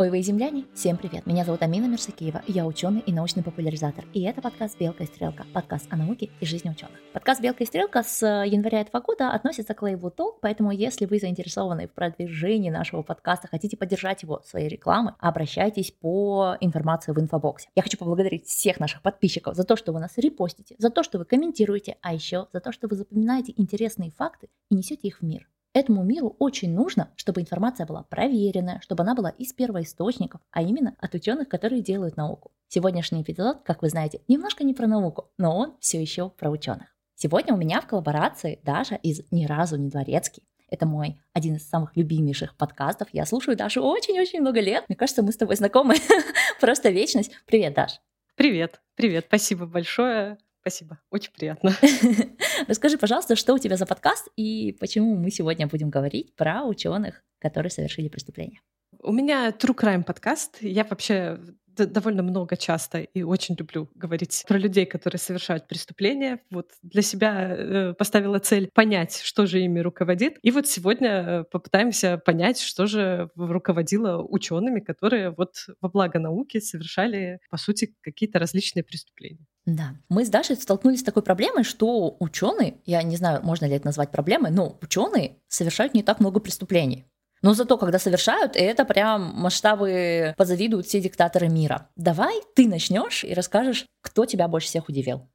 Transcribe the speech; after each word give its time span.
Ой, 0.00 0.08
вы 0.08 0.22
земляне, 0.22 0.64
всем 0.72 0.96
привет! 0.96 1.26
Меня 1.26 1.44
зовут 1.44 1.60
Амина 1.60 1.84
Мерсакиева, 1.84 2.42
я 2.46 2.64
ученый 2.64 3.00
и 3.00 3.12
научный 3.12 3.42
популяризатор, 3.42 4.06
и 4.14 4.22
это 4.22 4.40
подкаст 4.40 4.78
«Белка 4.78 5.02
и 5.02 5.06
стрелка», 5.06 5.44
подкаст 5.52 5.88
о 5.90 5.96
науке 5.96 6.30
и 6.40 6.46
жизни 6.46 6.70
ученых. 6.70 6.94
Подкаст 7.12 7.42
«Белка 7.42 7.64
и 7.64 7.66
стрелка» 7.66 8.02
с 8.02 8.22
э, 8.22 8.48
января 8.48 8.80
этого 8.80 9.02
года 9.02 9.30
относится 9.30 9.74
к 9.74 9.82
лейблу 9.82 10.08
Talk, 10.08 10.38
поэтому 10.40 10.70
если 10.70 11.04
вы 11.04 11.18
заинтересованы 11.18 11.86
в 11.86 11.92
продвижении 11.92 12.70
нашего 12.70 13.02
подкаста, 13.02 13.48
хотите 13.48 13.76
поддержать 13.76 14.22
его 14.22 14.40
своей 14.42 14.70
рекламы, 14.70 15.16
обращайтесь 15.18 15.90
по 15.90 16.56
информации 16.60 17.12
в 17.12 17.20
инфобоксе. 17.20 17.68
Я 17.76 17.82
хочу 17.82 17.98
поблагодарить 17.98 18.46
всех 18.46 18.80
наших 18.80 19.02
подписчиков 19.02 19.54
за 19.54 19.64
то, 19.64 19.76
что 19.76 19.92
вы 19.92 20.00
нас 20.00 20.16
репостите, 20.16 20.76
за 20.78 20.88
то, 20.88 21.02
что 21.02 21.18
вы 21.18 21.26
комментируете, 21.26 21.98
а 22.00 22.14
еще 22.14 22.46
за 22.54 22.60
то, 22.60 22.72
что 22.72 22.88
вы 22.88 22.96
запоминаете 22.96 23.52
интересные 23.58 24.12
факты 24.12 24.48
и 24.70 24.76
несете 24.76 25.08
их 25.08 25.20
в 25.20 25.26
мир. 25.26 25.46
Этому 25.72 26.02
миру 26.02 26.34
очень 26.40 26.74
нужно, 26.74 27.12
чтобы 27.14 27.40
информация 27.40 27.86
была 27.86 28.02
проверенная, 28.02 28.80
чтобы 28.82 29.04
она 29.04 29.14
была 29.14 29.30
из 29.30 29.52
первоисточников, 29.52 30.40
а 30.50 30.62
именно 30.62 30.96
от 30.98 31.14
ученых, 31.14 31.48
которые 31.48 31.80
делают 31.80 32.16
науку. 32.16 32.50
Сегодняшний 32.66 33.22
эпизод, 33.22 33.62
как 33.64 33.82
вы 33.82 33.88
знаете, 33.88 34.20
немножко 34.26 34.64
не 34.64 34.74
про 34.74 34.88
науку, 34.88 35.30
но 35.38 35.56
он 35.56 35.76
все 35.78 36.00
еще 36.00 36.30
про 36.30 36.50
ученых. 36.50 36.88
Сегодня 37.14 37.54
у 37.54 37.56
меня 37.56 37.80
в 37.80 37.86
коллаборации 37.86 38.58
Даша 38.64 38.96
из 38.96 39.22
«Ни 39.30 39.44
разу 39.44 39.76
не 39.76 39.88
дворецкий». 39.88 40.42
Это 40.68 40.86
мой 40.86 41.20
один 41.34 41.56
из 41.56 41.68
самых 41.68 41.96
любимейших 41.96 42.56
подкастов. 42.56 43.08
Я 43.12 43.24
слушаю 43.24 43.56
Дашу 43.56 43.82
очень-очень 43.82 44.40
много 44.40 44.60
лет. 44.60 44.84
Мне 44.88 44.96
кажется, 44.96 45.22
мы 45.22 45.30
с 45.30 45.36
тобой 45.36 45.56
знакомы 45.56 45.96
просто 46.60 46.90
вечность. 46.90 47.32
Привет, 47.46 47.74
Даш. 47.74 48.00
Привет, 48.34 48.80
привет, 48.96 49.26
спасибо 49.28 49.66
большое. 49.66 50.38
Спасибо, 50.60 51.00
очень 51.10 51.32
приятно. 51.32 51.72
Расскажи, 52.68 52.98
пожалуйста, 52.98 53.34
что 53.34 53.54
у 53.54 53.58
тебя 53.58 53.76
за 53.76 53.86
подкаст 53.86 54.28
и 54.36 54.76
почему 54.78 55.16
мы 55.16 55.30
сегодня 55.30 55.66
будем 55.66 55.88
говорить 55.88 56.34
про 56.36 56.64
ученых, 56.64 57.22
которые 57.38 57.70
совершили 57.70 58.08
преступление. 58.08 58.60
У 59.02 59.12
меня 59.12 59.48
True 59.50 59.74
Crime 59.74 60.04
подкаст. 60.04 60.58
Я 60.60 60.84
вообще 60.84 61.40
довольно 61.86 62.22
много 62.22 62.56
часто 62.56 62.98
и 63.00 63.22
очень 63.22 63.56
люблю 63.58 63.88
говорить 63.94 64.44
про 64.46 64.58
людей, 64.58 64.86
которые 64.86 65.18
совершают 65.18 65.66
преступления. 65.68 66.40
Вот 66.50 66.70
для 66.82 67.02
себя 67.02 67.48
э, 67.50 67.94
поставила 67.94 68.38
цель 68.38 68.70
понять, 68.72 69.20
что 69.22 69.46
же 69.46 69.60
ими 69.60 69.80
руководит. 69.80 70.38
И 70.42 70.50
вот 70.50 70.66
сегодня 70.66 71.44
попытаемся 71.50 72.18
понять, 72.18 72.60
что 72.60 72.86
же 72.86 73.30
руководило 73.36 74.22
учеными, 74.22 74.80
которые 74.80 75.30
вот 75.30 75.54
во 75.80 75.88
благо 75.88 76.18
науки 76.18 76.60
совершали, 76.60 77.40
по 77.50 77.56
сути, 77.56 77.94
какие-то 78.02 78.38
различные 78.38 78.84
преступления. 78.84 79.46
Да. 79.66 79.94
Мы 80.08 80.24
с 80.24 80.30
Дашей 80.30 80.56
столкнулись 80.56 81.00
с 81.00 81.04
такой 81.04 81.22
проблемой, 81.22 81.64
что 81.64 82.16
ученые, 82.18 82.78
я 82.86 83.02
не 83.02 83.16
знаю, 83.16 83.40
можно 83.42 83.66
ли 83.66 83.74
это 83.74 83.86
назвать 83.86 84.10
проблемой, 84.10 84.50
но 84.50 84.78
ученые 84.82 85.38
совершают 85.48 85.94
не 85.94 86.02
так 86.02 86.20
много 86.20 86.40
преступлений. 86.40 87.06
Но 87.42 87.54
зато, 87.54 87.78
когда 87.78 87.98
совершают, 87.98 88.52
это 88.54 88.84
прям 88.84 89.32
масштабы 89.34 90.34
позавидуют 90.36 90.86
все 90.86 91.00
диктаторы 91.00 91.48
мира. 91.48 91.88
Давай 91.96 92.40
ты 92.54 92.68
начнешь 92.68 93.24
и 93.24 93.32
расскажешь, 93.34 93.86
кто 94.02 94.26
тебя 94.26 94.48
больше 94.48 94.68
всех 94.68 94.88
удивил. 94.88 95.28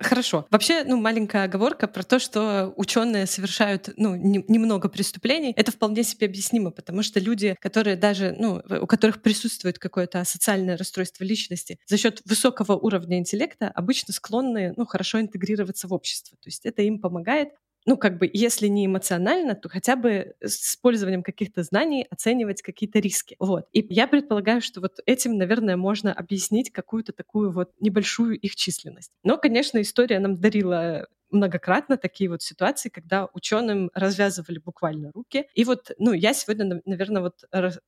Хорошо. 0.00 0.46
Вообще, 0.50 0.84
ну, 0.84 0.96
маленькая 0.96 1.44
оговорка 1.44 1.88
про 1.88 2.02
то, 2.02 2.18
что 2.18 2.72
ученые 2.76 3.26
совершают, 3.26 3.90
ну, 3.96 4.14
не, 4.14 4.44
немного 4.46 4.88
преступлений, 4.88 5.52
это 5.56 5.72
вполне 5.72 6.04
себе 6.04 6.26
объяснимо, 6.26 6.70
потому 6.70 7.02
что 7.02 7.18
люди, 7.18 7.56
которые 7.60 7.96
даже, 7.96 8.34
ну, 8.38 8.62
у 8.80 8.86
которых 8.86 9.22
присутствует 9.22 9.78
какое-то 9.78 10.24
социальное 10.24 10.76
расстройство 10.76 11.24
личности, 11.24 11.78
за 11.86 11.96
счет 11.96 12.22
высокого 12.24 12.76
уровня 12.76 13.18
интеллекта 13.18 13.68
обычно 13.68 14.14
склонны, 14.14 14.72
ну, 14.76 14.86
хорошо 14.86 15.20
интегрироваться 15.20 15.88
в 15.88 15.92
общество. 15.92 16.36
То 16.40 16.48
есть 16.48 16.64
это 16.64 16.82
им 16.82 17.00
помогает 17.00 17.48
ну, 17.88 17.96
как 17.96 18.18
бы, 18.18 18.28
если 18.30 18.66
не 18.68 18.84
эмоционально, 18.84 19.54
то 19.54 19.70
хотя 19.70 19.96
бы 19.96 20.34
с 20.42 20.72
использованием 20.72 21.22
каких-то 21.22 21.62
знаний 21.62 22.06
оценивать 22.10 22.60
какие-то 22.60 22.98
риски. 22.98 23.34
Вот. 23.38 23.64
И 23.72 23.82
я 23.88 24.06
предполагаю, 24.06 24.60
что 24.60 24.82
вот 24.82 24.98
этим, 25.06 25.38
наверное, 25.38 25.78
можно 25.78 26.12
объяснить 26.12 26.70
какую-то 26.70 27.12
такую 27.14 27.50
вот 27.50 27.70
небольшую 27.80 28.38
их 28.38 28.56
численность. 28.56 29.10
Но, 29.24 29.38
конечно, 29.38 29.80
история 29.80 30.18
нам 30.18 30.38
дарила 30.38 31.08
многократно 31.30 31.96
такие 31.96 32.30
вот 32.30 32.42
ситуации, 32.42 32.88
когда 32.88 33.28
ученым 33.32 33.90
развязывали 33.94 34.58
буквально 34.58 35.10
руки. 35.12 35.46
И 35.54 35.64
вот, 35.64 35.90
ну, 35.98 36.12
я 36.12 36.34
сегодня, 36.34 36.80
наверное, 36.84 37.22
вот 37.22 37.44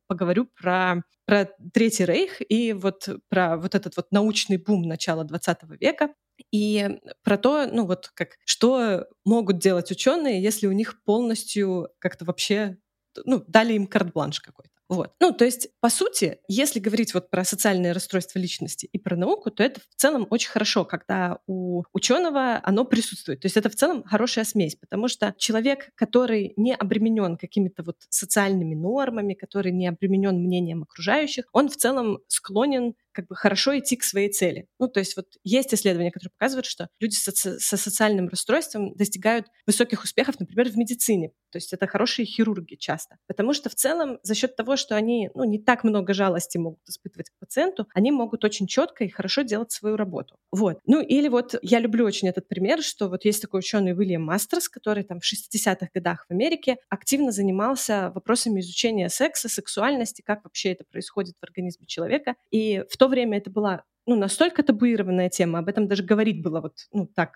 поговорю 0.07 0.47
про, 0.47 1.03
про 1.27 1.49
Третий 1.73 2.05
Рейх 2.05 2.41
и 2.49 2.73
вот 2.73 3.09
про 3.29 3.57
вот 3.57 3.75
этот 3.75 3.97
вот 3.97 4.13
научный 4.13 4.57
бум 4.59 4.83
начала 4.83 5.25
20 5.25 5.59
века, 5.81 6.11
и 6.53 6.99
про 7.23 7.37
то, 7.37 7.67
ну 7.67 7.87
вот 7.87 8.11
как, 8.15 8.31
что 8.45 9.07
могут 9.25 9.59
делать 9.59 9.91
ученые, 9.91 10.43
если 10.43 10.67
у 10.67 10.73
них 10.73 11.03
полностью 11.05 11.89
как-то 11.99 12.25
вообще, 12.25 12.79
ну, 13.25 13.45
дали 13.47 13.75
им 13.75 13.87
карт-бланш 13.87 14.41
какой-то. 14.41 14.80
Вот. 14.91 15.13
Ну, 15.21 15.33
то 15.33 15.45
есть, 15.45 15.69
по 15.79 15.89
сути, 15.89 16.39
если 16.49 16.81
говорить 16.81 17.15
вот 17.15 17.31
про 17.31 17.45
социальные 17.45 17.93
расстройства 17.93 18.41
личности 18.41 18.89
и 18.91 18.99
про 18.99 19.17
науку, 19.17 19.53
то 19.53 19.63
это 19.63 19.81
в 19.81 19.95
целом 19.95 20.27
очень 20.31 20.51
хорошо, 20.51 20.85
когда 20.85 21.39
у 21.47 21.85
ученого 21.93 22.61
оно 22.65 22.85
присутствует. 22.85 23.39
То 23.39 23.47
есть 23.47 23.57
это 23.57 23.71
в 23.71 23.77
целом 23.77 24.03
хорошая 24.03 24.45
смесь, 24.45 24.75
потому 24.75 25.07
что 25.07 25.33
человек, 25.39 25.93
который 25.95 26.55
не 26.57 26.75
обременен 26.75 27.37
какими-то 27.37 27.85
вот 27.85 27.99
социальными 28.09 28.75
нормами, 28.75 29.35
который 29.35 29.71
не 29.71 29.87
обременен 29.87 30.35
мнением 30.35 30.83
окружающих, 30.83 31.45
он 31.53 31.69
в 31.69 31.77
целом 31.77 32.19
склонен 32.27 32.95
как 33.13 33.27
бы 33.27 33.37
хорошо 33.37 33.79
идти 33.79 33.97
к 33.97 34.05
своей 34.05 34.31
цели. 34.31 34.67
Ну, 34.79 34.89
то 34.89 35.01
есть 35.01 35.17
вот 35.17 35.27
есть 35.45 35.73
исследования, 35.75 36.11
которые 36.11 36.33
показывают, 36.37 36.67
что 36.67 36.89
люди 37.01 37.15
со, 37.15 37.33
со 37.33 37.77
социальным 37.77 38.29
расстройством 38.29 38.95
достигают 38.95 39.47
высоких 39.67 40.05
успехов, 40.05 40.39
например, 40.39 40.71
в 40.71 40.77
медицине. 40.77 41.33
То 41.51 41.57
есть 41.57 41.73
это 41.73 41.87
хорошие 41.87 42.27
хирурги 42.27 42.77
часто. 42.77 43.17
Потому 43.27 43.53
что 43.53 43.69
в 43.69 43.75
целом 43.75 44.19
за 44.23 44.35
счет 44.35 44.57
того, 44.57 44.77
что 44.77 44.97
они 44.97 45.31
ну, 45.35 45.45
не 45.45 45.59
так 45.59 45.85
много 45.85 46.15
жалости 46.15 46.59
могут 46.59 46.81
испытывать 46.89 47.31
к 47.31 47.39
пациенту, 47.39 47.87
они 47.95 48.13
могут 48.13 48.45
очень 48.45 48.67
четко 48.67 49.05
и 49.05 49.09
хорошо 49.09 49.43
делать 49.43 49.73
свою 49.73 49.97
работу. 49.97 50.37
Вот. 50.53 50.79
Ну 50.87 51.03
или 51.03 51.29
вот 51.29 51.57
я 51.63 51.81
люблю 51.81 52.05
очень 52.05 52.29
этот 52.29 52.49
пример, 52.49 52.83
что 52.83 53.09
вот 53.09 53.25
есть 53.25 53.43
такой 53.43 53.61
ученый 53.61 53.93
Уильям 53.93 54.23
Мастерс, 54.23 54.69
который 54.69 55.03
там 55.03 55.21
в 55.21 55.25
60-х 55.25 55.89
годах 55.93 56.27
в 56.29 56.33
Америке 56.33 56.77
активно 56.89 57.33
занимался 57.33 58.13
вопросами 58.15 58.61
изучения 58.61 59.09
секса, 59.09 59.49
сексуальности, 59.49 60.23
как 60.23 60.45
вообще 60.45 60.73
это 60.73 60.85
происходит 60.85 61.37
в 61.41 61.45
организме 61.45 61.87
человека. 61.87 62.35
И 62.51 62.85
в 62.89 62.97
то 63.01 63.09
время 63.09 63.39
это 63.39 63.49
была 63.51 63.85
ну, 64.05 64.15
настолько 64.15 64.63
табуированная 64.63 65.31
тема, 65.31 65.61
об 65.61 65.69
этом 65.69 65.89
даже 65.89 66.03
говорить 66.03 66.43
было 66.43 66.61
вот 66.61 66.75
ну, 66.93 67.07
так 67.07 67.33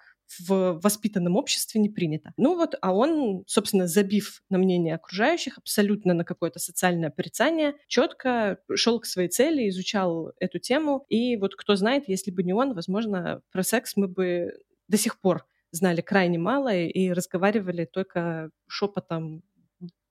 в 0.47 0.79
воспитанном 0.83 1.37
обществе 1.37 1.81
не 1.81 1.89
принято. 1.89 2.35
Ну 2.37 2.55
вот, 2.55 2.75
а 2.83 2.93
он, 2.93 3.45
собственно, 3.47 3.87
забив 3.87 4.43
на 4.51 4.59
мнение 4.59 4.95
окружающих, 4.95 5.57
абсолютно 5.57 6.13
на 6.13 6.25
какое-то 6.25 6.59
социальное 6.59 7.09
порицание, 7.09 7.77
четко 7.87 8.59
шел 8.75 9.01
к 9.01 9.07
своей 9.07 9.29
цели, 9.31 9.67
изучал 9.71 10.33
эту 10.39 10.59
тему. 10.59 11.07
И 11.09 11.37
вот 11.39 11.55
кто 11.55 11.77
знает, 11.77 12.09
если 12.09 12.31
бы 12.31 12.43
не 12.43 12.53
он, 12.53 12.75
возможно, 12.75 13.41
про 13.51 13.63
секс 13.63 13.97
мы 13.97 14.07
бы 14.07 14.53
до 14.89 14.99
сих 14.99 15.19
пор 15.19 15.47
знали 15.71 16.03
крайне 16.03 16.39
мало 16.39 16.75
и 16.75 17.11
разговаривали 17.11 17.87
только 17.87 18.51
шепотом 18.67 19.43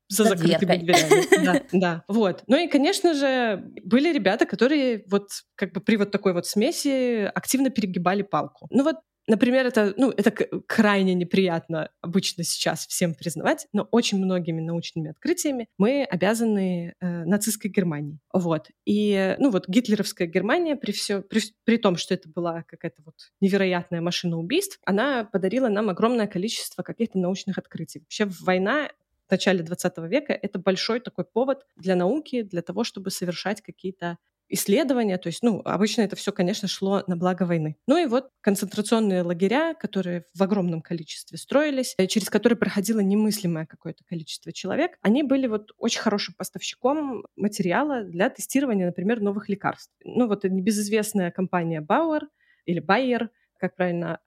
за, 0.10 0.24
за 0.24 0.30
закрытыми 0.32 0.78
дверями. 0.78 1.46
Да, 1.46 1.62
да, 1.72 2.04
вот. 2.08 2.44
Ну 2.48 2.58
и, 2.58 2.68
конечно 2.68 3.14
же, 3.14 3.64
были 3.84 4.14
ребята, 4.14 4.46
которые 4.46 5.04
вот 5.10 5.30
как 5.56 5.74
бы 5.74 5.82
при 5.82 5.98
вот 5.98 6.12
такой 6.12 6.34
вот 6.34 6.46
смеси 6.46 7.26
активно 7.34 7.70
перегибали 7.70 8.22
палку. 8.22 8.68
Ну 8.70 8.84
вот 8.84 8.98
Например, 9.28 9.66
это, 9.66 9.94
ну, 9.96 10.12
это 10.12 10.32
крайне 10.32 11.14
неприятно 11.14 11.90
обычно 12.02 12.44
сейчас 12.44 12.86
всем 12.88 13.16
признавать, 13.16 13.68
но 13.72 13.88
очень 13.92 14.18
многими 14.18 14.60
научными 14.60 15.12
открытиями 15.12 15.68
мы 15.78 16.04
обязаны 16.04 16.94
э, 17.00 17.24
нацистской 17.24 17.72
Германии. 17.72 18.20
Вот. 18.34 18.68
И, 18.86 19.36
ну, 19.40 19.50
вот 19.50 19.70
гитлеровская 19.70 20.28
Германия, 20.28 20.76
при, 20.76 20.92
все, 20.92 21.22
при, 21.22 21.42
при 21.64 21.78
том, 21.78 21.96
что 21.96 22.14
это 22.14 22.28
была 22.28 22.64
какая-то 22.64 23.02
вот 23.06 23.16
невероятная 23.40 24.02
машина 24.02 24.38
убийств, 24.38 24.80
она 24.86 25.24
подарила 25.24 25.70
нам 25.70 25.90
огромное 25.90 26.28
количество 26.28 26.84
каких-то 26.84 27.18
научных 27.18 27.58
открытий. 27.58 28.00
Вообще 28.00 28.26
война 28.42 28.90
начале 29.34 29.64
20 29.64 29.98
века 30.10 30.34
это 30.34 30.60
большой 30.60 31.00
такой 31.00 31.26
повод 31.26 31.66
для 31.76 31.96
науки, 31.96 32.44
для 32.44 32.62
того, 32.62 32.84
чтобы 32.84 33.12
совершать 33.12 33.62
какие-то 33.62 34.18
исследования, 34.50 35.18
то 35.18 35.28
есть, 35.28 35.42
ну, 35.42 35.62
обычно 35.66 36.02
это 36.04 36.16
все, 36.16 36.32
конечно, 36.32 36.68
шло 36.68 37.04
на 37.08 37.16
благо 37.18 37.44
войны. 37.44 37.76
Ну 37.88 37.98
и 37.98 38.06
вот 38.06 38.30
концентрационные 38.42 39.24
лагеря, 39.24 39.74
которые 39.74 40.26
в 40.34 40.44
огромном 40.44 40.82
количестве 40.82 41.38
строились, 41.38 41.96
э, 41.98 42.06
через 42.08 42.30
которые 42.30 42.58
проходило 42.58 43.00
немыслимое 43.00 43.66
какое-то 43.66 44.04
количество 44.04 44.52
человек, 44.52 44.98
они 45.02 45.24
были 45.24 45.48
вот 45.48 45.72
очень 45.78 46.02
хорошим 46.02 46.36
поставщиком 46.38 47.26
материала 47.36 48.04
для 48.04 48.30
тестирования, 48.30 48.86
например, 48.86 49.22
новых 49.22 49.50
лекарств. 49.50 49.92
Ну 50.04 50.28
вот 50.28 50.44
небезызвестная 50.44 51.32
компания 51.32 51.82
Bauer 51.82 52.22
или 52.66 52.82
Bayer, 52.84 53.30
как 53.58 53.76
правильно 53.76 54.20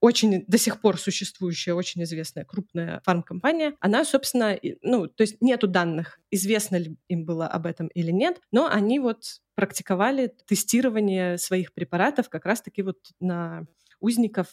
очень 0.00 0.44
до 0.46 0.58
сих 0.58 0.80
пор 0.80 0.98
существующая, 0.98 1.74
очень 1.74 2.02
известная 2.02 2.44
крупная 2.44 3.00
фармкомпания, 3.04 3.74
она, 3.80 4.04
собственно, 4.04 4.58
ну, 4.82 5.06
то 5.06 5.22
есть 5.22 5.40
нету 5.40 5.68
данных, 5.68 6.18
известно 6.30 6.76
ли 6.76 6.96
им 7.08 7.24
было 7.24 7.46
об 7.46 7.66
этом 7.66 7.88
или 7.88 8.10
нет, 8.10 8.40
но 8.50 8.66
они 8.66 8.98
вот 8.98 9.40
практиковали 9.54 10.32
тестирование 10.46 11.36
своих 11.36 11.74
препаратов 11.74 12.28
как 12.28 12.46
раз-таки 12.46 12.82
вот 12.82 12.98
на 13.20 13.66
узников, 14.00 14.48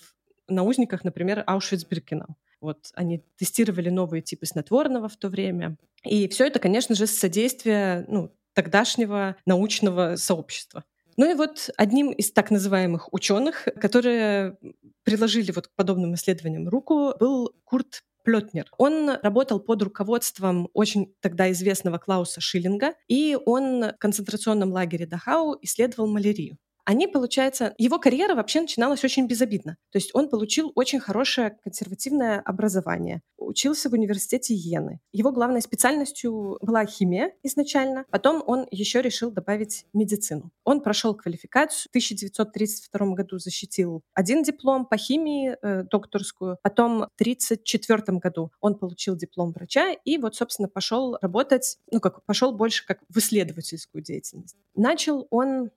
на 0.47 0.63
узниках, 0.63 1.03
например, 1.03 1.43
Аушвиц-Биркенау. 1.47 2.35
Вот 2.59 2.91
они 2.95 3.23
тестировали 3.37 3.89
новые 3.89 4.21
типы 4.21 4.45
снотворного 4.45 5.07
в 5.07 5.15
то 5.15 5.29
время. 5.29 5.77
И 6.03 6.27
все 6.27 6.47
это, 6.47 6.59
конечно 6.59 6.95
же, 6.95 7.07
с 7.07 7.17
содействия 7.17 8.05
ну, 8.07 8.33
тогдашнего 8.53 9.35
научного 9.45 10.15
сообщества. 10.15 10.83
Ну 11.17 11.29
и 11.29 11.33
вот 11.33 11.69
одним 11.77 12.11
из 12.11 12.31
так 12.31 12.51
называемых 12.51 13.11
ученых, 13.11 13.67
которые 13.81 14.57
приложили 15.03 15.51
вот 15.51 15.67
к 15.67 15.75
подобным 15.75 16.13
исследованиям 16.13 16.69
руку, 16.69 17.13
был 17.19 17.55
Курт 17.63 18.03
Плетнер. 18.23 18.67
Он 18.77 19.17
работал 19.23 19.59
под 19.59 19.81
руководством 19.81 20.69
очень 20.73 21.15
тогда 21.21 21.51
известного 21.51 21.97
Клауса 21.97 22.39
Шиллинга, 22.39 22.93
и 23.07 23.35
он 23.45 23.81
в 23.81 23.93
концентрационном 23.97 24.71
лагере 24.71 25.07
Дахау 25.07 25.57
исследовал 25.61 26.07
малярию 26.07 26.57
они, 26.87 27.05
получается, 27.05 27.75
его 27.77 27.99
карьера 27.99 28.33
вообще 28.33 28.61
начиналась 28.61 29.03
очень 29.03 29.27
безобидно. 29.27 29.75
То 29.91 29.97
есть 29.97 30.11
он 30.13 30.29
получил 30.29 30.71
очень 30.73 31.01
хорошее 31.01 31.57
консервативное 31.61 32.39
образование, 32.39 33.21
учился 33.37 33.89
в 33.89 33.93
университете 33.93 34.53
Йены. 34.53 35.01
Его 35.11 35.33
главной 35.33 35.61
специальностью 35.61 36.57
была 36.61 36.85
химия 36.85 37.33
изначально, 37.43 38.05
потом 38.09 38.41
он 38.47 38.67
еще 38.71 39.01
решил 39.01 39.31
добавить 39.31 39.85
медицину. 39.91 40.49
Он 40.63 40.79
прошел 40.79 41.13
квалификацию, 41.13 41.87
в 41.87 41.89
1932 41.89 43.15
году 43.15 43.37
защитил 43.37 44.01
один 44.13 44.43
диплом 44.43 44.85
по 44.85 44.95
химии, 44.95 45.57
э, 45.61 45.83
докторскую, 45.91 46.57
потом 46.63 46.99
в 46.99 47.19
1934 47.19 48.19
году 48.19 48.51
он 48.61 48.75
получил 48.75 49.17
диплом 49.17 49.51
врача 49.51 49.91
и 49.91 50.17
вот, 50.17 50.35
собственно, 50.35 50.69
пошел 50.69 51.17
работать, 51.21 51.79
ну 51.91 51.99
как, 51.99 52.25
пошел 52.25 52.53
больше 52.53 52.85
как 52.85 52.99
в 53.09 53.17
исследовательскую 53.17 54.01
деятельность. 54.01 54.55
Начал 54.73 55.27
он 55.31 55.69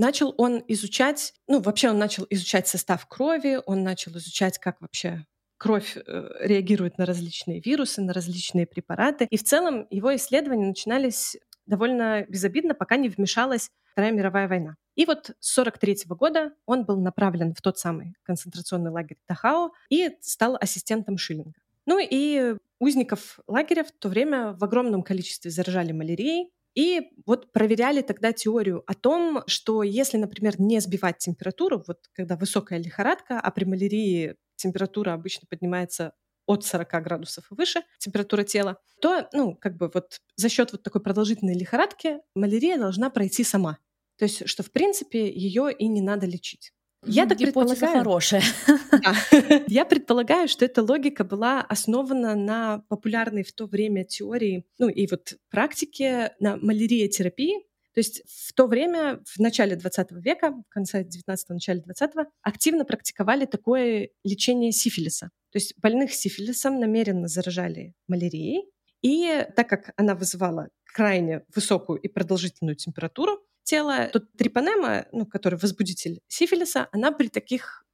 начал 0.00 0.34
он 0.38 0.64
изучать, 0.66 1.34
ну, 1.46 1.60
вообще 1.60 1.90
он 1.90 1.98
начал 1.98 2.26
изучать 2.30 2.66
состав 2.66 3.06
крови, 3.06 3.60
он 3.66 3.84
начал 3.84 4.12
изучать, 4.16 4.58
как 4.58 4.80
вообще 4.80 5.24
кровь 5.58 5.96
э, 5.96 6.30
реагирует 6.40 6.96
на 6.96 7.04
различные 7.04 7.60
вирусы, 7.60 8.00
на 8.00 8.12
различные 8.14 8.66
препараты. 8.66 9.26
И 9.30 9.36
в 9.36 9.44
целом 9.44 9.86
его 9.90 10.16
исследования 10.16 10.66
начинались 10.66 11.36
довольно 11.66 12.24
безобидно, 12.28 12.74
пока 12.74 12.96
не 12.96 13.08
вмешалась 13.08 13.70
Вторая 13.92 14.12
мировая 14.12 14.48
война. 14.48 14.76
И 14.94 15.04
вот 15.04 15.32
с 15.40 15.52
43 15.54 16.04
года 16.08 16.52
он 16.64 16.84
был 16.84 16.98
направлен 17.00 17.54
в 17.54 17.60
тот 17.60 17.78
самый 17.78 18.14
концентрационный 18.22 18.90
лагерь 18.90 19.18
Дахау 19.28 19.74
и 19.90 20.10
стал 20.20 20.56
ассистентом 20.60 21.18
Шиллинга. 21.18 21.60
Ну 21.86 21.98
и 22.00 22.56
узников 22.78 23.40
лагеря 23.46 23.84
в 23.84 23.92
то 23.92 24.08
время 24.08 24.52
в 24.52 24.64
огромном 24.64 25.02
количестве 25.02 25.50
заражали 25.50 25.92
малярией, 25.92 26.50
и 26.74 27.10
вот 27.26 27.52
проверяли 27.52 28.00
тогда 28.02 28.32
теорию 28.32 28.82
о 28.86 28.94
том, 28.94 29.42
что 29.46 29.82
если, 29.82 30.16
например, 30.16 30.60
не 30.60 30.80
сбивать 30.80 31.18
температуру, 31.18 31.82
вот 31.86 31.98
когда 32.12 32.36
высокая 32.36 32.78
лихорадка, 32.78 33.40
а 33.40 33.50
при 33.50 33.64
малярии 33.64 34.36
температура 34.56 35.12
обычно 35.12 35.46
поднимается 35.48 36.12
от 36.46 36.64
40 36.64 37.00
градусов 37.02 37.50
и 37.50 37.54
выше, 37.54 37.82
температура 37.98 38.44
тела, 38.44 38.80
то, 39.00 39.28
ну, 39.32 39.54
как 39.56 39.76
бы 39.76 39.90
вот 39.92 40.20
за 40.36 40.48
счет 40.48 40.72
вот 40.72 40.82
такой 40.82 41.02
продолжительной 41.02 41.54
лихорадки 41.54 42.18
малярия 42.34 42.78
должна 42.78 43.10
пройти 43.10 43.44
сама. 43.44 43.78
То 44.16 44.24
есть, 44.24 44.48
что, 44.48 44.62
в 44.62 44.70
принципе, 44.70 45.30
ее 45.32 45.72
и 45.72 45.88
не 45.88 46.00
надо 46.02 46.26
лечить. 46.26 46.72
Я 47.06 47.26
так 47.26 47.38
Гипотеза 47.38 47.74
предполагаю, 47.74 47.98
хорошая. 48.04 48.42
Я 49.68 49.84
предполагаю, 49.84 50.48
что 50.48 50.64
эта 50.64 50.82
логика 50.82 51.24
была 51.24 51.62
основана 51.62 52.34
на 52.34 52.84
популярной 52.88 53.42
в 53.42 53.52
то 53.52 53.66
время 53.66 54.04
теории, 54.04 54.64
ну 54.78 54.88
и 54.88 55.06
вот 55.06 55.34
практике 55.50 56.34
на 56.40 56.56
малярия-терапии. 56.56 57.60
То 57.94 57.98
есть 57.98 58.22
в 58.26 58.52
то 58.52 58.66
время, 58.66 59.20
в 59.24 59.40
начале 59.40 59.76
20 59.76 60.12
века, 60.12 60.50
в 60.52 60.68
конце 60.68 61.02
19-го, 61.02 61.54
начале 61.54 61.80
20-го, 61.80 62.26
активно 62.42 62.84
практиковали 62.84 63.46
такое 63.46 64.10
лечение 64.22 64.70
сифилиса. 64.70 65.30
То 65.50 65.56
есть 65.56 65.74
больных 65.80 66.12
сифилисом 66.12 66.78
намеренно 66.78 67.26
заражали 67.26 67.94
малярией, 68.06 68.70
и 69.02 69.46
так 69.56 69.68
как 69.68 69.92
она 69.96 70.14
вызывала 70.14 70.68
крайне 70.84 71.42
высокую 71.54 71.98
и 71.98 72.08
продолжительную 72.08 72.76
температуру, 72.76 73.40
тела, 73.62 74.08
то 74.12 74.20
трипанема, 74.20 75.06
ну, 75.12 75.26
который 75.26 75.58
возбудитель 75.58 76.20
сифилиса, 76.28 76.88
она 76.92 77.12
при 77.12 77.28
таких 77.28 77.84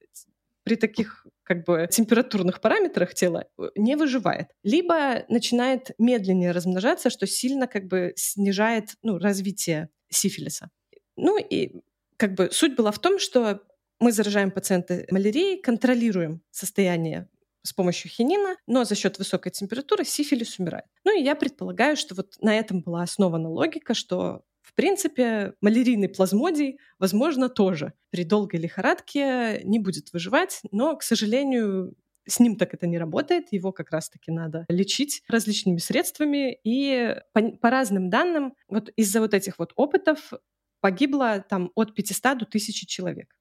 при 0.63 0.75
таких 0.75 1.25
как 1.43 1.63
бы 1.63 1.87
температурных 1.89 2.59
параметрах 2.59 3.13
тела 3.13 3.45
э, 3.57 3.69
не 3.77 3.95
выживает. 3.95 4.47
Либо 4.63 5.23
начинает 5.29 5.91
медленнее 5.97 6.51
размножаться, 6.51 7.09
что 7.09 7.25
сильно 7.25 7.67
как 7.67 7.87
бы 7.87 8.11
снижает 8.17 8.95
ну, 9.01 9.17
развитие 9.17 9.87
сифилиса. 10.09 10.69
Ну 11.15 11.37
и 11.37 11.81
как 12.17 12.33
бы 12.33 12.49
суть 12.51 12.75
была 12.75 12.91
в 12.91 12.99
том, 12.99 13.17
что 13.17 13.61
мы 13.99 14.11
заражаем 14.11 14.51
пациента 14.51 15.05
малярией, 15.09 15.61
контролируем 15.61 16.41
состояние 16.51 17.29
с 17.63 17.71
помощью 17.71 18.11
хинина, 18.11 18.57
но 18.67 18.83
за 18.83 18.95
счет 18.95 19.17
высокой 19.17 19.51
температуры 19.51 20.03
сифилис 20.03 20.59
умирает. 20.59 20.85
Ну 21.05 21.17
и 21.17 21.23
я 21.23 21.35
предполагаю, 21.35 21.95
что 21.95 22.13
вот 22.13 22.35
на 22.41 22.57
этом 22.57 22.81
была 22.81 23.03
основана 23.03 23.49
логика, 23.49 23.93
что 23.93 24.43
в 24.67 24.73
принципе, 24.73 25.53
малярийный 25.61 26.09
плазмодий, 26.09 26.77
возможно, 26.99 27.47
тоже 27.47 27.93
при 28.09 28.25
долгой 28.25 28.59
лихорадке 28.59 29.61
не 29.63 29.79
будет 29.79 30.11
выживать, 30.11 30.59
но, 30.71 30.97
к 30.97 31.03
сожалению, 31.03 31.95
с 32.27 32.41
ним 32.41 32.57
так 32.57 32.73
это 32.73 32.85
не 32.85 32.97
работает, 32.97 33.53
его 33.53 33.71
как 33.71 33.91
раз-таки 33.91 34.29
надо 34.29 34.65
лечить 34.67 35.23
различными 35.29 35.77
средствами. 35.77 36.59
И 36.65 37.15
по, 37.31 37.41
по 37.51 37.69
разным 37.69 38.09
данным, 38.09 38.55
вот 38.67 38.89
из-за 38.97 39.21
вот 39.21 39.33
этих 39.33 39.57
вот 39.57 39.71
опытов 39.77 40.33
погибло 40.81 41.39
там 41.47 41.71
от 41.75 41.95
500 41.95 42.39
до 42.39 42.45
1000 42.45 42.85
человек 42.87 43.33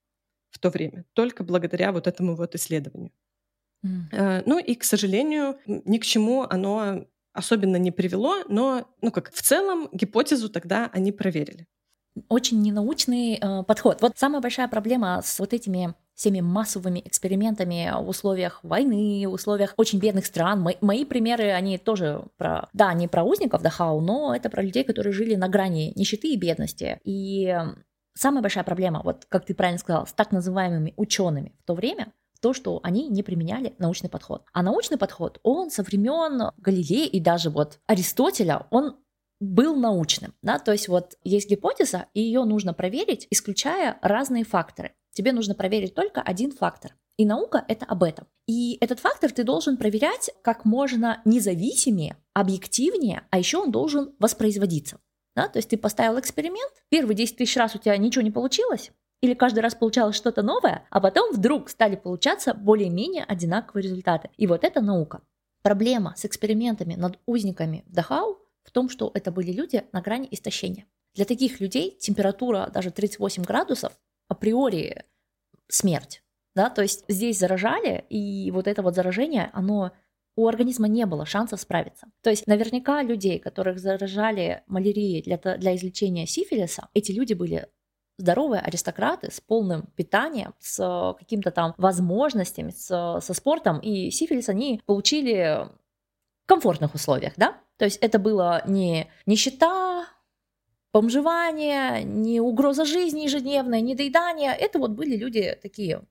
в 0.50 0.60
то 0.60 0.70
время, 0.70 1.06
только 1.12 1.42
благодаря 1.42 1.90
вот 1.90 2.06
этому 2.06 2.36
вот 2.36 2.54
исследованию. 2.54 3.10
Mm. 3.84 4.44
Ну 4.46 4.60
и, 4.60 4.76
к 4.76 4.84
сожалению, 4.84 5.58
ни 5.66 5.98
к 5.98 6.04
чему 6.04 6.46
оно 6.48 7.04
особенно 7.36 7.76
не 7.76 7.90
привело, 7.90 8.36
но, 8.48 8.86
ну 9.00 9.10
как, 9.10 9.32
в 9.32 9.42
целом 9.42 9.88
гипотезу 9.92 10.48
тогда 10.48 10.90
они 10.92 11.12
проверили. 11.12 11.66
Очень 12.28 12.62
ненаучный 12.62 13.34
э, 13.34 13.62
подход. 13.64 14.00
Вот 14.00 14.12
самая 14.16 14.40
большая 14.40 14.68
проблема 14.68 15.20
с 15.22 15.38
вот 15.38 15.52
этими 15.52 15.94
всеми 16.14 16.40
массовыми 16.40 17.02
экспериментами 17.04 17.92
в 18.02 18.08
условиях 18.08 18.64
войны, 18.64 19.28
в 19.28 19.32
условиях 19.32 19.74
очень 19.76 19.98
бедных 19.98 20.24
стран. 20.24 20.60
Мои, 20.60 20.74
мои 20.80 21.04
примеры, 21.04 21.50
они 21.50 21.76
тоже 21.76 22.24
про, 22.38 22.70
да, 22.72 22.94
не 22.94 23.06
про 23.06 23.22
узников 23.22 23.60
Дахау, 23.60 24.00
но 24.00 24.34
это 24.34 24.48
про 24.48 24.62
людей, 24.62 24.82
которые 24.82 25.12
жили 25.12 25.34
на 25.34 25.48
грани 25.48 25.92
нищеты 25.94 26.32
и 26.32 26.38
бедности. 26.38 27.00
И 27.04 27.54
самая 28.14 28.40
большая 28.40 28.64
проблема, 28.64 29.02
вот 29.04 29.26
как 29.28 29.44
ты 29.44 29.54
правильно 29.54 29.78
сказал, 29.78 30.06
с 30.06 30.12
так 30.14 30.32
называемыми 30.32 30.94
учеными 30.96 31.54
в 31.60 31.66
то 31.66 31.74
время, 31.74 32.12
то, 32.46 32.52
что 32.52 32.78
они 32.84 33.08
не 33.08 33.24
применяли 33.24 33.74
научный 33.80 34.08
подход. 34.08 34.44
А 34.52 34.62
научный 34.62 34.98
подход, 34.98 35.40
он 35.42 35.68
со 35.68 35.82
времен 35.82 36.52
Галилея 36.58 37.08
и 37.08 37.18
даже 37.18 37.50
вот 37.50 37.80
Аристотеля, 37.88 38.68
он 38.70 38.98
был 39.40 39.74
научным, 39.74 40.32
да, 40.42 40.60
то 40.60 40.70
есть 40.70 40.86
вот 40.86 41.18
есть 41.24 41.50
гипотеза, 41.50 42.06
и 42.14 42.20
ее 42.20 42.44
нужно 42.44 42.72
проверить, 42.72 43.26
исключая 43.30 43.98
разные 44.00 44.44
факторы. 44.44 44.94
Тебе 45.12 45.32
нужно 45.32 45.56
проверить 45.56 45.96
только 45.96 46.22
один 46.22 46.52
фактор. 46.52 46.94
И 47.16 47.26
наука— 47.26 47.64
это 47.68 47.84
об 47.84 48.04
этом. 48.04 48.28
И 48.46 48.78
этот 48.80 49.00
фактор 49.00 49.32
ты 49.32 49.42
должен 49.42 49.76
проверять 49.76 50.30
как 50.42 50.64
можно 50.64 51.22
независимее, 51.24 52.16
объективнее, 52.32 53.26
а 53.30 53.38
еще 53.40 53.58
он 53.58 53.72
должен 53.72 54.14
воспроизводиться. 54.20 55.00
Да? 55.34 55.48
То 55.48 55.56
есть 55.56 55.70
ты 55.70 55.76
поставил 55.76 56.20
эксперимент, 56.20 56.72
первые 56.90 57.16
10 57.16 57.38
тысяч 57.38 57.56
раз 57.56 57.74
у 57.74 57.78
тебя 57.78 57.96
ничего 57.96 58.22
не 58.22 58.30
получилось, 58.30 58.92
или 59.20 59.34
каждый 59.34 59.60
раз 59.60 59.74
получалось 59.74 60.16
что-то 60.16 60.42
новое, 60.42 60.86
а 60.90 61.00
потом 61.00 61.32
вдруг 61.32 61.70
стали 61.70 61.96
получаться 61.96 62.54
более-менее 62.54 63.24
одинаковые 63.24 63.84
результаты. 63.84 64.30
И 64.36 64.46
вот 64.46 64.64
это 64.64 64.80
наука. 64.80 65.22
Проблема 65.62 66.14
с 66.16 66.24
экспериментами 66.24 66.94
над 66.94 67.18
узниками 67.26 67.84
в 67.86 67.92
Дахау 67.92 68.38
в 68.62 68.70
том, 68.70 68.88
что 68.88 69.10
это 69.14 69.30
были 69.30 69.52
люди 69.52 69.84
на 69.92 70.00
грани 70.00 70.28
истощения. 70.30 70.86
Для 71.14 71.24
таких 71.24 71.60
людей 71.60 71.96
температура 71.98 72.70
даже 72.72 72.90
38 72.90 73.42
градусов 73.42 73.92
априори 74.28 75.04
смерть. 75.68 76.22
Да? 76.54 76.70
То 76.70 76.82
есть 76.82 77.04
здесь 77.08 77.38
заражали, 77.38 78.04
и 78.10 78.50
вот 78.50 78.66
это 78.66 78.82
вот 78.82 78.94
заражение, 78.94 79.50
оно 79.52 79.92
у 80.36 80.46
организма 80.46 80.86
не 80.88 81.06
было 81.06 81.24
шансов 81.24 81.60
справиться. 81.60 82.06
То 82.22 82.30
есть 82.30 82.46
наверняка 82.46 83.02
людей, 83.02 83.38
которых 83.38 83.78
заражали 83.78 84.62
малярией 84.66 85.22
для, 85.22 85.38
для 85.38 85.74
излечения 85.74 86.26
сифилиса, 86.26 86.88
эти 86.92 87.12
люди 87.12 87.32
были 87.32 87.68
здоровые 88.18 88.60
аристократы 88.60 89.30
с 89.30 89.40
полным 89.40 89.86
питанием, 89.96 90.54
с 90.58 90.78
э, 90.80 91.18
какими-то 91.18 91.50
там 91.50 91.74
возможностями, 91.76 92.70
с, 92.70 93.20
со 93.20 93.34
спортом, 93.34 93.78
и 93.78 94.10
сифилис 94.10 94.48
они 94.48 94.80
получили 94.86 95.68
в 96.44 96.46
комфортных 96.46 96.94
условиях, 96.94 97.34
да? 97.36 97.56
То 97.76 97.84
есть 97.84 97.98
это 97.98 98.18
было 98.18 98.62
не 98.66 99.08
нищета, 99.26 100.06
бомжевание, 100.92 102.04
не 102.04 102.40
угроза 102.40 102.86
жизни 102.86 103.20
ежедневная, 103.20 103.80
не 103.82 103.94
доедание. 103.94 104.52
Это 104.52 104.78
вот 104.78 104.92
были 104.92 105.16
люди 105.16 105.58
такие 105.60 106.02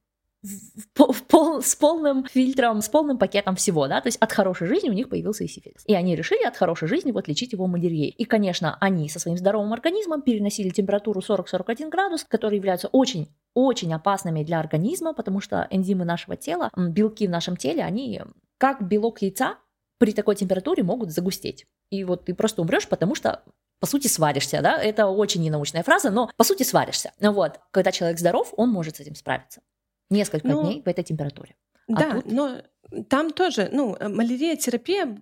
в, 0.45 1.11
в 1.11 1.23
пол, 1.23 1.61
с 1.61 1.75
полным 1.75 2.25
фильтром, 2.25 2.81
с 2.81 2.89
полным 2.89 3.17
пакетом 3.17 3.55
всего, 3.55 3.87
да, 3.87 4.01
то 4.01 4.07
есть 4.07 4.17
от 4.19 4.31
хорошей 4.31 4.67
жизни 4.67 4.89
у 4.89 4.93
них 4.93 5.09
появился 5.09 5.43
и 5.43 5.47
сифилис. 5.47 5.83
И 5.85 5.95
они 5.95 6.15
решили 6.15 6.43
от 6.43 6.55
хорошей 6.55 6.87
жизни 6.87 7.11
вот 7.11 7.27
лечить 7.27 7.53
его 7.53 7.67
малярией. 7.67 8.09
И, 8.09 8.25
конечно, 8.25 8.77
они 8.79 9.09
со 9.09 9.19
своим 9.19 9.37
здоровым 9.37 9.73
организмом 9.73 10.21
переносили 10.21 10.69
температуру 10.69 11.21
40-41 11.21 11.89
градус, 11.89 12.23
которые 12.23 12.57
являются 12.57 12.87
очень 12.89 13.27
очень 13.53 13.93
опасными 13.93 14.43
для 14.43 14.59
организма, 14.59 15.13
потому 15.13 15.39
что 15.39 15.65
энзимы 15.69 16.03
нашего 16.03 16.35
тела, 16.35 16.69
белки 16.75 17.25
в 17.25 17.29
нашем 17.29 17.55
теле, 17.55 17.85
они 17.85 18.21
как 18.57 18.85
белок 18.85 19.21
яйца 19.21 19.55
при 19.97 20.11
такой 20.11 20.35
температуре 20.35 20.83
могут 20.83 21.11
загустеть. 21.11 21.65
И 21.89 22.03
вот 22.03 22.25
ты 22.25 22.35
просто 22.35 22.61
умрешь, 22.61 22.87
потому 22.89 23.15
что 23.15 23.43
по 23.79 23.87
сути, 23.87 24.07
сваришься, 24.07 24.61
да, 24.61 24.77
это 24.81 25.07
очень 25.07 25.43
ненаучная 25.43 25.83
фраза, 25.83 26.09
но 26.09 26.31
по 26.37 26.43
сути 26.43 26.63
сваришься. 26.63 27.11
Вот, 27.19 27.59
когда 27.71 27.91
человек 27.91 28.19
здоров, 28.19 28.53
он 28.57 28.69
может 28.69 28.95
с 28.97 28.99
этим 28.99 29.15
справиться. 29.15 29.61
Несколько 30.09 30.47
ну, 30.47 30.63
дней 30.63 30.81
в 30.83 30.87
этой 30.87 31.03
температуре. 31.03 31.55
А 31.87 31.93
да, 31.93 32.11
тут... 32.13 32.31
но 32.31 32.61
там 33.09 33.31
тоже, 33.31 33.69
ну, 33.71 33.95
э, 33.99 34.07
малярия-терапия, 34.07 35.17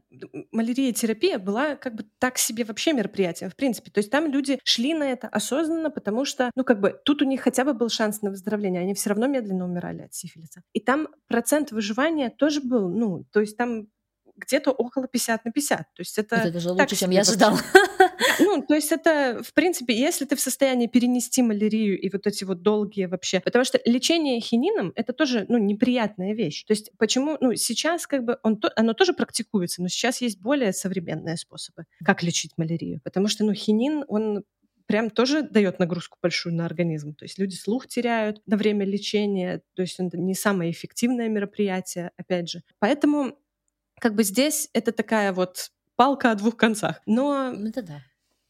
малярия-терапия 0.51 1.39
была 1.39 1.75
как 1.75 1.95
бы 1.95 2.05
так 2.19 2.37
себе 2.37 2.65
вообще 2.65 2.93
мероприятием, 2.93 3.49
в 3.49 3.55
принципе. 3.55 3.89
То 3.91 3.99
есть 3.99 4.11
там 4.11 4.31
люди 4.31 4.59
шли 4.63 4.93
на 4.93 5.03
это 5.03 5.27
осознанно, 5.27 5.89
потому 5.89 6.25
что, 6.25 6.51
ну, 6.55 6.63
как 6.63 6.79
бы 6.79 6.99
тут 7.05 7.21
у 7.21 7.25
них 7.25 7.41
хотя 7.41 7.63
бы 7.63 7.73
был 7.73 7.89
шанс 7.89 8.21
на 8.21 8.29
выздоровление, 8.29 8.81
они 8.81 8.93
все 8.93 9.09
равно 9.09 9.27
медленно 9.27 9.65
умирали 9.65 10.03
от 10.03 10.13
сифилиса. 10.13 10.61
И 10.73 10.79
там 10.79 11.07
процент 11.27 11.71
выживания 11.71 12.29
тоже 12.29 12.61
был, 12.61 12.89
ну, 12.89 13.25
то 13.31 13.39
есть 13.39 13.57
там 13.57 13.87
где-то 14.35 14.71
около 14.71 15.07
50 15.07 15.45
на 15.45 15.51
50. 15.51 15.79
То 15.79 15.85
есть 15.99 16.17
это, 16.17 16.35
это 16.35 16.51
даже 16.51 16.71
лучше, 16.71 16.95
чем 16.95 17.11
я 17.11 17.21
ожидала. 17.21 17.57
Ну, 18.39 18.61
то 18.61 18.75
есть 18.75 18.91
это, 18.91 19.41
в 19.43 19.53
принципе, 19.53 19.95
если 19.95 20.25
ты 20.25 20.35
в 20.35 20.39
состоянии 20.39 20.87
перенести 20.87 21.41
малярию 21.41 21.99
и 21.99 22.09
вот 22.09 22.27
эти 22.27 22.43
вот 22.43 22.61
долгие 22.61 23.05
вообще... 23.05 23.39
Потому 23.39 23.65
что 23.65 23.79
лечение 23.85 24.39
хинином— 24.39 24.91
это 24.95 25.13
тоже, 25.13 25.45
ну, 25.49 25.57
неприятная 25.57 26.33
вещь. 26.33 26.63
То 26.65 26.73
есть 26.73 26.91
почему... 26.97 27.37
Ну, 27.41 27.55
сейчас 27.55 28.07
как 28.07 28.23
бы 28.23 28.37
он, 28.43 28.59
оно 28.75 28.93
тоже 28.93 29.13
практикуется, 29.13 29.81
но 29.81 29.87
сейчас 29.87 30.21
есть 30.21 30.39
более 30.39 30.73
современные 30.73 31.37
способы, 31.37 31.85
как 32.03 32.23
лечить 32.23 32.51
малярию. 32.57 33.01
Потому 33.03 33.27
что, 33.27 33.43
ну, 33.43 33.53
хинин, 33.53 34.05
он 34.07 34.43
прям 34.85 35.09
тоже 35.09 35.43
дает 35.43 35.79
нагрузку 35.79 36.17
большую 36.21 36.55
на 36.55 36.65
организм. 36.65 37.15
То 37.15 37.25
есть 37.25 37.39
люди 37.39 37.55
слух 37.55 37.87
теряют 37.87 38.41
на 38.45 38.57
время 38.57 38.85
лечения, 38.85 39.61
то 39.75 39.81
есть 39.81 39.99
это 39.99 40.17
не 40.17 40.35
самое 40.35 40.71
эффективное 40.71 41.29
мероприятие, 41.29 42.11
опять 42.17 42.49
же. 42.49 42.61
Поэтому 42.79 43.37
как 43.99 44.15
бы 44.15 44.23
здесь 44.23 44.69
это 44.73 44.91
такая 44.91 45.31
вот 45.33 45.71
палка 45.95 46.31
о 46.31 46.35
двух 46.35 46.57
концах. 46.57 47.01
Но... 47.05 47.51
Ну, 47.51 47.69
это 47.69 47.81
да. 47.81 48.01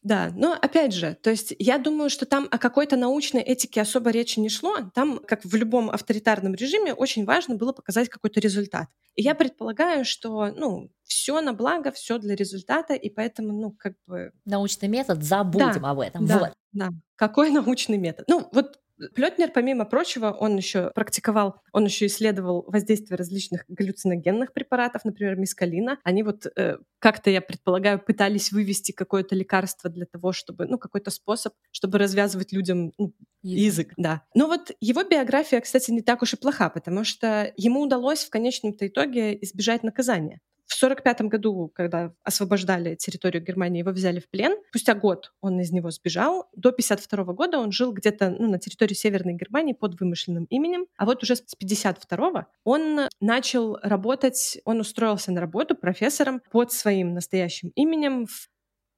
Да, 0.04 0.30
но 0.34 0.52
опять 0.52 0.92
же, 0.92 1.16
то 1.22 1.30
есть 1.30 1.54
я 1.58 1.78
думаю, 1.78 2.10
что 2.10 2.26
там 2.26 2.46
о 2.50 2.58
какой-то 2.58 2.94
научной 2.96 3.40
этике 3.40 3.80
особо 3.80 4.10
речи 4.10 4.38
не 4.38 4.50
шло. 4.50 4.76
Там, 4.94 5.18
как 5.18 5.46
в 5.46 5.54
любом 5.54 5.88
авторитарном 5.88 6.54
режиме, 6.54 6.92
очень 6.92 7.24
важно 7.24 7.54
было 7.54 7.72
показать 7.72 8.10
какой-то 8.10 8.38
результат. 8.38 8.88
И 9.14 9.22
я 9.22 9.34
предполагаю, 9.34 10.04
что, 10.04 10.52
ну, 10.54 10.90
все 11.04 11.40
на 11.40 11.54
благо, 11.54 11.90
все 11.90 12.18
для 12.18 12.36
результата, 12.36 12.92
и 12.92 13.08
поэтому, 13.08 13.58
ну, 13.58 13.70
как 13.70 13.94
бы... 14.06 14.32
Научный 14.44 14.88
метод, 14.88 15.22
забудем 15.22 15.80
да, 15.80 15.90
об 15.90 16.00
этом. 16.00 16.26
Да, 16.26 16.38
вот. 16.38 16.52
да. 16.72 16.90
Какой 17.16 17.50
научный 17.50 17.96
метод? 17.96 18.26
Ну, 18.28 18.46
вот 18.52 18.80
Плетнер, 19.14 19.50
помимо 19.50 19.84
прочего, 19.84 20.30
он 20.30 20.56
еще 20.56 20.90
практиковал, 20.94 21.60
он 21.72 21.84
еще 21.84 22.06
исследовал 22.06 22.64
воздействие 22.68 23.16
различных 23.16 23.64
галлюциногенных 23.68 24.52
препаратов, 24.52 25.04
например, 25.04 25.36
мискалина. 25.36 25.98
Они 26.04 26.22
вот 26.22 26.46
э, 26.46 26.78
как-то, 27.00 27.30
я 27.30 27.40
предполагаю, 27.40 27.98
пытались 27.98 28.52
вывести 28.52 28.92
какое-то 28.92 29.34
лекарство 29.34 29.90
для 29.90 30.06
того, 30.06 30.32
чтобы, 30.32 30.66
ну, 30.66 30.78
какой-то 30.78 31.10
способ, 31.10 31.54
чтобы 31.72 31.98
развязывать 31.98 32.52
людям 32.52 32.92
ну, 32.98 33.12
язык. 33.42 33.88
язык. 33.88 33.94
Да. 33.96 34.22
Но 34.34 34.46
вот 34.46 34.70
его 34.80 35.02
биография, 35.02 35.60
кстати, 35.60 35.90
не 35.90 36.02
так 36.02 36.22
уж 36.22 36.34
и 36.34 36.36
плоха, 36.36 36.70
потому 36.70 37.04
что 37.04 37.52
ему 37.56 37.80
удалось 37.80 38.24
в 38.24 38.30
конечном-то 38.30 38.86
итоге 38.86 39.36
избежать 39.42 39.82
наказания. 39.82 40.40
В 40.66 40.76
1945 40.76 41.28
году, 41.30 41.70
когда 41.74 42.12
освобождали 42.22 42.94
территорию 42.94 43.42
Германии, 43.42 43.80
его 43.80 43.90
взяли 43.90 44.20
в 44.20 44.28
плен. 44.28 44.56
Спустя 44.70 44.94
год 44.94 45.32
он 45.40 45.60
из 45.60 45.70
него 45.70 45.90
сбежал. 45.90 46.48
До 46.54 46.70
1952 46.70 47.34
года 47.34 47.58
он 47.58 47.70
жил 47.70 47.92
где-то 47.92 48.30
ну, 48.30 48.50
на 48.50 48.58
территории 48.58 48.94
Северной 48.94 49.34
Германии 49.34 49.74
под 49.74 50.00
вымышленным 50.00 50.44
именем. 50.44 50.86
А 50.96 51.04
вот 51.04 51.22
уже 51.22 51.36
с 51.36 51.40
1952 51.40 52.46
он 52.64 53.08
начал 53.20 53.76
работать, 53.82 54.58
он 54.64 54.80
устроился 54.80 55.32
на 55.32 55.40
работу 55.40 55.74
профессором 55.74 56.40
под 56.50 56.72
своим 56.72 57.12
настоящим 57.12 57.70
именем 57.74 58.26
в 58.26 58.48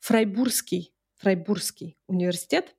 Фрайбургский, 0.00 0.92
Фрайбургский 1.18 1.96
университет 2.06 2.76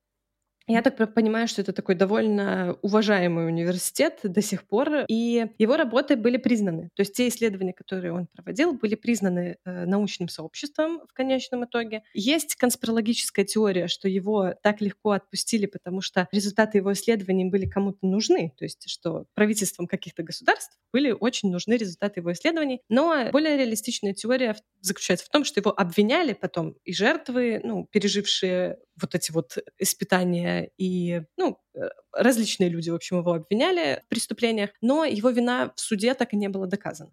я 0.67 0.81
так 0.81 1.13
понимаю, 1.13 1.47
что 1.47 1.61
это 1.61 1.71
такой 1.71 1.95
довольно 1.95 2.77
уважаемый 2.81 3.47
университет 3.47 4.19
до 4.23 4.41
сих 4.41 4.63
пор, 4.67 5.05
и 5.07 5.47
его 5.57 5.77
работы 5.77 6.15
были 6.15 6.37
признаны. 6.37 6.89
То 6.95 7.01
есть 7.01 7.13
те 7.13 7.27
исследования, 7.29 7.73
которые 7.73 8.13
он 8.13 8.27
проводил, 8.27 8.73
были 8.73 8.95
признаны 8.95 9.57
э, 9.63 9.85
научным 9.85 10.27
сообществом 10.27 11.01
в 11.07 11.13
конечном 11.13 11.65
итоге. 11.65 12.03
Есть 12.13 12.55
конспирологическая 12.55 13.45
теория, 13.45 13.87
что 13.87 14.09
его 14.09 14.53
так 14.61 14.81
легко 14.81 15.11
отпустили, 15.11 15.67
потому 15.67 16.01
что 16.01 16.27
результаты 16.31 16.79
его 16.79 16.91
исследований 16.93 17.45
были 17.45 17.65
кому-то 17.65 18.05
нужны, 18.05 18.53
то 18.57 18.65
есть 18.65 18.89
что 18.89 19.25
правительством 19.35 19.87
каких-то 19.87 20.23
государств 20.23 20.77
были 20.91 21.11
очень 21.11 21.49
нужны 21.49 21.73
результаты 21.73 22.19
его 22.19 22.33
исследований. 22.33 22.81
Но 22.89 23.29
более 23.31 23.57
реалистичная 23.57 24.13
теория 24.13 24.55
заключается 24.81 25.25
в 25.25 25.29
том, 25.29 25.43
что 25.43 25.59
его 25.59 25.71
обвиняли 25.77 26.33
потом 26.33 26.75
и 26.83 26.93
жертвы, 26.93 27.61
ну, 27.63 27.87
пережившие 27.91 28.77
вот 29.01 29.15
эти 29.15 29.31
вот 29.31 29.57
испытания 29.77 30.71
и, 30.77 31.21
ну, 31.37 31.57
э, 31.75 31.89
различные 32.11 32.69
люди, 32.69 32.89
в 32.89 32.95
общем, 32.95 33.19
его 33.19 33.33
обвиняли 33.33 34.03
в 34.05 34.09
преступлениях, 34.09 34.71
но 34.81 35.05
его 35.05 35.29
вина 35.29 35.73
в 35.75 35.79
суде 35.79 36.13
так 36.13 36.33
и 36.33 36.37
не 36.37 36.49
была 36.49 36.67
доказана. 36.67 37.11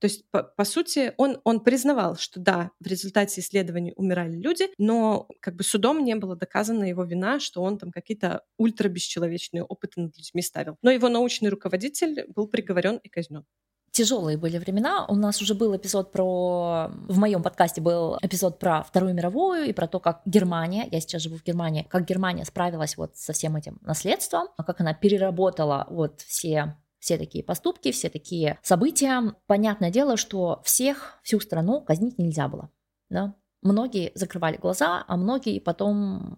То 0.00 0.06
есть, 0.06 0.30
по, 0.30 0.44
по 0.44 0.64
сути, 0.64 1.12
он, 1.16 1.40
он 1.42 1.60
признавал, 1.60 2.16
что 2.16 2.38
да, 2.38 2.70
в 2.78 2.86
результате 2.86 3.40
исследований 3.40 3.92
умирали 3.96 4.36
люди, 4.36 4.66
но 4.78 5.28
как 5.40 5.56
бы 5.56 5.64
судом 5.64 6.04
не 6.04 6.14
было 6.14 6.36
доказана 6.36 6.84
его 6.84 7.02
вина, 7.02 7.40
что 7.40 7.62
он 7.62 7.78
там 7.78 7.90
какие-то 7.90 8.44
ультрабесчеловечные 8.58 9.64
опыты 9.64 10.00
над 10.00 10.16
людьми 10.16 10.42
ставил. 10.42 10.76
Но 10.82 10.90
его 10.92 11.08
научный 11.08 11.50
руководитель 11.50 12.24
был 12.28 12.46
приговорен 12.46 12.98
и 13.02 13.08
казнен 13.08 13.44
тяжелые 13.98 14.38
были 14.38 14.58
времена. 14.58 15.06
У 15.08 15.16
нас 15.16 15.42
уже 15.42 15.54
был 15.54 15.76
эпизод 15.76 16.12
про... 16.12 16.88
В 17.08 17.18
моем 17.18 17.42
подкасте 17.42 17.80
был 17.80 18.16
эпизод 18.22 18.60
про 18.60 18.84
Вторую 18.84 19.12
мировую 19.12 19.64
и 19.64 19.72
про 19.72 19.88
то, 19.88 19.98
как 19.98 20.22
Германия, 20.24 20.86
я 20.92 21.00
сейчас 21.00 21.22
живу 21.22 21.36
в 21.36 21.42
Германии, 21.42 21.84
как 21.90 22.04
Германия 22.04 22.44
справилась 22.44 22.96
вот 22.96 23.16
со 23.16 23.32
всем 23.32 23.56
этим 23.56 23.78
наследством, 23.80 24.46
как 24.56 24.80
она 24.80 24.94
переработала 24.94 25.86
вот 25.90 26.20
все 26.20 26.76
все 27.00 27.16
такие 27.16 27.44
поступки, 27.44 27.92
все 27.92 28.08
такие 28.08 28.58
события. 28.62 29.34
Понятное 29.46 29.90
дело, 29.90 30.16
что 30.16 30.60
всех, 30.64 31.18
всю 31.22 31.40
страну 31.40 31.80
казнить 31.80 32.18
нельзя 32.18 32.48
было. 32.48 32.70
Да? 33.08 33.34
Многие 33.62 34.12
закрывали 34.14 34.56
глаза, 34.56 35.04
а 35.08 35.16
многие 35.16 35.58
потом 35.60 36.36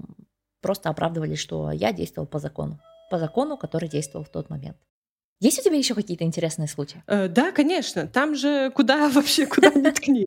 просто 0.61 0.89
оправдывали, 0.91 1.35
что 1.35 1.71
я 1.71 1.93
действовал 1.93 2.27
по 2.27 2.39
закону. 2.39 2.79
По 3.11 3.19
закону, 3.19 3.57
который 3.57 3.89
действовал 3.89 4.25
в 4.25 4.31
тот 4.31 4.51
момент. 4.51 4.79
Есть 5.41 5.59
у 5.59 5.63
тебя 5.63 5.77
еще 5.77 5.95
какие-то 5.95 6.25
интересные 6.25 6.69
случаи? 6.69 7.03
Э, 7.07 7.29
да, 7.29 7.51
конечно. 7.51 8.07
Там 8.07 8.35
же 8.35 8.71
куда 8.71 9.09
вообще, 9.13 9.47
куда 9.47 9.71
ни 9.71 9.91
ткни. 9.91 10.27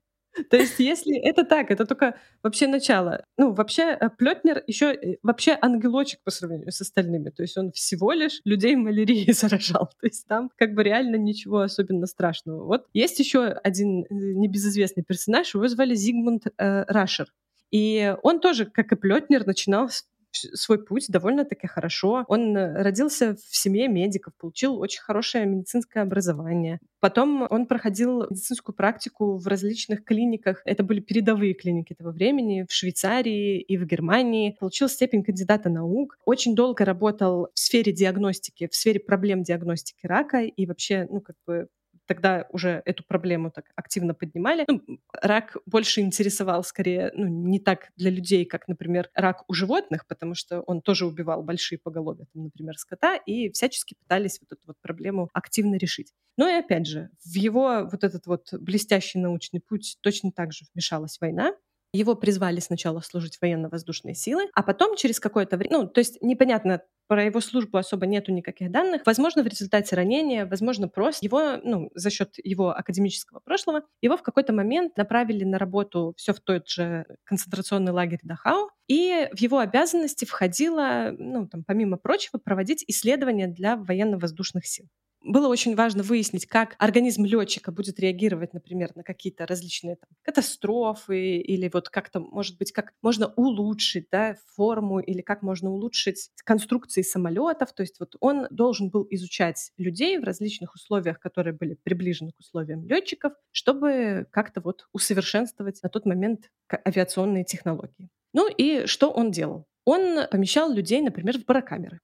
То 0.50 0.58
есть, 0.58 0.80
если 0.80 1.16
это 1.16 1.44
так, 1.44 1.70
это 1.70 1.86
только 1.86 2.16
вообще 2.42 2.68
начало. 2.68 3.24
Ну, 3.38 3.54
вообще, 3.54 3.96
э, 4.00 4.10
Плетнер 4.10 4.64
еще 4.66 4.94
э, 4.94 5.18
вообще 5.22 5.58
ангелочек 5.62 6.22
по 6.24 6.32
сравнению 6.32 6.72
с 6.72 6.82
остальными. 6.82 7.30
То 7.30 7.44
есть 7.44 7.56
он 7.58 7.72
всего 7.72 8.12
лишь 8.14 8.42
людей 8.44 8.76
малярией 8.76 9.32
заражал. 9.34 9.92
То 10.00 10.08
есть 10.08 10.28
там 10.28 10.50
как 10.58 10.74
бы 10.74 10.84
реально 10.84 11.18
ничего 11.18 11.60
особенно 11.60 12.08
страшного. 12.08 12.66
Вот 12.66 12.88
есть 12.94 13.20
еще 13.20 13.44
один 13.44 14.04
э, 14.04 14.06
небезызвестный 14.10 15.04
персонаж, 15.04 15.54
его 15.54 15.68
звали 15.68 15.94
Зигмунд 15.94 16.48
э, 16.48 16.84
Рашер. 16.88 17.28
И 17.70 18.16
он 18.22 18.40
тоже, 18.40 18.66
как 18.66 18.92
и 18.92 18.96
Плетнер, 18.96 19.46
начинал 19.46 19.90
с 19.90 20.06
свой 20.36 20.84
путь 20.84 21.08
довольно-таки 21.10 21.68
хорошо. 21.68 22.26
Он 22.28 22.56
э, 22.56 22.82
родился 22.82 23.36
в 23.36 23.56
семье 23.56 23.88
медиков, 23.88 24.34
получил 24.36 24.80
очень 24.80 25.02
хорошее 25.02 25.46
медицинское 25.46 26.02
образование. 26.02 26.80
Потом 27.00 27.46
он 27.50 27.66
проходил 27.66 28.24
медицинскую 28.30 28.76
практику 28.76 29.38
в 29.38 29.48
различных 29.48 30.04
клиниках. 30.04 30.62
Это 30.66 30.84
были 30.84 31.00
передовые 31.00 31.54
клиники 31.54 31.94
этого 31.94 32.12
времени 32.12 32.66
в 32.68 32.74
Швейцарии 32.74 33.60
и 33.60 33.78
в 33.78 33.86
Германии. 33.86 34.56
Получил 34.60 34.88
степень 34.88 35.24
кандидата 35.24 35.70
наук. 35.70 36.18
Очень 36.26 36.56
долго 36.56 36.86
работал 36.86 37.50
в 37.54 37.60
сфере 37.60 37.92
диагностики, 37.92 38.68
в 38.72 38.76
сфере 38.76 39.00
проблем 39.00 39.44
диагностики 39.44 40.06
рака 40.06 40.42
и 40.42 40.66
вообще, 40.66 41.08
ну, 41.10 41.22
как 41.22 41.36
бы 41.46 41.68
тогда 42.06 42.48
уже 42.50 42.82
эту 42.86 43.04
проблему 43.04 43.52
так 43.52 43.66
активно 43.76 44.14
поднимали. 44.14 44.66
Ну, 44.68 44.82
рак 45.14 45.58
больше 45.66 46.02
интересовал 46.02 46.64
скорее, 46.64 47.12
ну, 47.16 47.28
не 47.28 47.60
так 47.60 47.90
для 47.96 48.12
людей, 48.12 48.46
как, 48.46 48.68
например, 48.68 49.10
рак 49.14 49.44
у 49.48 49.54
животных, 49.54 50.06
потому 50.08 50.36
что 50.36 50.62
он 50.62 50.82
тоже 50.82 51.06
убивал 51.06 51.44
большие 51.44 51.80
поголовья, 51.80 52.26
там, 52.34 52.44
например, 52.44 52.78
скота, 52.78 53.16
и 53.16 53.50
всячески 53.52 53.96
пытались 53.96 54.40
вот 54.42 54.52
эту 54.52 54.62
вот 54.68 54.78
проблему 54.82 55.30
активно 55.34 55.76
решить. 55.76 56.14
Но 56.38 56.48
и 56.48 56.54
опять 56.54 56.88
же, 56.88 57.10
в 57.24 57.36
его 57.36 57.88
вот 57.92 58.04
этот 58.04 58.26
вот 58.26 58.54
блестящий 58.54 59.20
научный 59.20 59.60
путь 59.60 59.98
точно 60.02 60.32
так 60.32 60.52
же 60.52 60.66
вмешалась 60.74 61.20
война, 61.22 61.54
его 61.94 62.16
призвали 62.16 62.60
сначала 62.60 63.02
служить 63.02 63.38
военно-воздушные 63.40 64.16
силы, 64.16 64.50
а 64.56 64.64
потом 64.64 64.96
через 64.96 65.20
какое-то 65.20 65.58
время, 65.58 65.80
ну, 65.80 65.88
то 65.88 66.00
есть 66.00 66.20
непонятно, 66.22 66.82
про 67.14 67.26
его 67.26 67.42
службу 67.42 67.78
особо 67.78 68.08
нету 68.08 68.32
никаких 68.32 68.72
данных. 68.72 69.04
Возможно, 69.06 69.44
в 69.44 69.48
результате 69.48 69.96
ранения, 69.96 70.48
возможно, 70.48 70.88
просто 70.88 71.24
его, 71.24 71.58
ну, 71.64 71.92
за 71.94 72.10
счет 72.10 72.34
его 72.44 72.72
академического 72.72 73.40
прошлого, 73.40 73.84
его 74.02 74.18
в 74.18 74.24
какой-то 74.24 74.52
момент 74.52 74.98
направили 74.98 75.44
на 75.44 75.60
работу 75.60 76.16
все 76.18 76.34
в 76.34 76.40
тот 76.40 76.68
же 76.68 77.06
концентрационный 77.24 77.92
лагерь 77.92 78.18
Дахау, 78.24 78.72
и 78.88 79.30
в 79.32 79.38
его 79.38 79.60
обязанности 79.60 80.26
входило, 80.26 81.14
ну, 81.16 81.48
там, 81.48 81.64
помимо 81.64 81.98
прочего, 81.98 82.40
проводить 82.40 82.84
исследования 82.88 83.48
для 83.48 83.78
военно-воздушных 83.78 84.66
сил 84.66 84.88
было 85.24 85.48
очень 85.48 85.76
важно 85.76 86.04
выяснить, 86.04 86.46
как 86.46 86.76
организм 86.80 87.24
летчика 87.26 87.72
будет 87.72 88.00
реагировать, 88.00 88.54
например, 88.54 88.92
на 88.96 89.04
какие-то 89.04 89.48
различные 89.48 89.96
там, 89.96 90.10
катастрофы 90.22 91.38
или 91.38 91.70
вот 91.74 91.90
как-то, 91.90 92.20
может 92.20 92.58
быть, 92.58 92.72
как 92.72 92.94
можно 93.02 93.28
улучшить 93.36 94.08
да, 94.12 94.36
форму 94.56 95.00
или 95.00 95.22
как 95.22 95.42
можно 95.42 95.72
улучшить 95.72 96.30
конструкции 96.44 97.02
самолетов. 97.02 97.74
То 97.74 97.82
есть 97.82 98.00
вот 98.00 98.16
он 98.20 98.48
должен 98.52 98.90
был 98.90 99.08
изучать 99.10 99.72
людей 99.78 100.18
в 100.18 100.24
различных 100.24 100.76
условиях, 100.76 101.20
которые 101.20 101.54
были 101.54 101.76
приближены 101.76 102.32
к 102.32 102.40
условиям 102.40 102.86
летчиков, 102.86 103.34
чтобы 103.52 104.28
как-то 104.30 104.62
вот 104.62 104.88
усовершенствовать 104.92 105.82
на 105.84 105.90
тот 105.90 106.06
момент 106.06 106.52
авиационные 106.86 107.46
технологии. 107.46 108.10
Ну 108.34 108.50
и 108.50 108.86
что 108.88 109.10
он 109.10 109.32
делал? 109.32 109.66
Он 109.86 110.28
помещал 110.30 110.72
людей, 110.72 111.02
например, 111.02 111.38
в 111.38 111.46
барокамеры. 111.46 112.00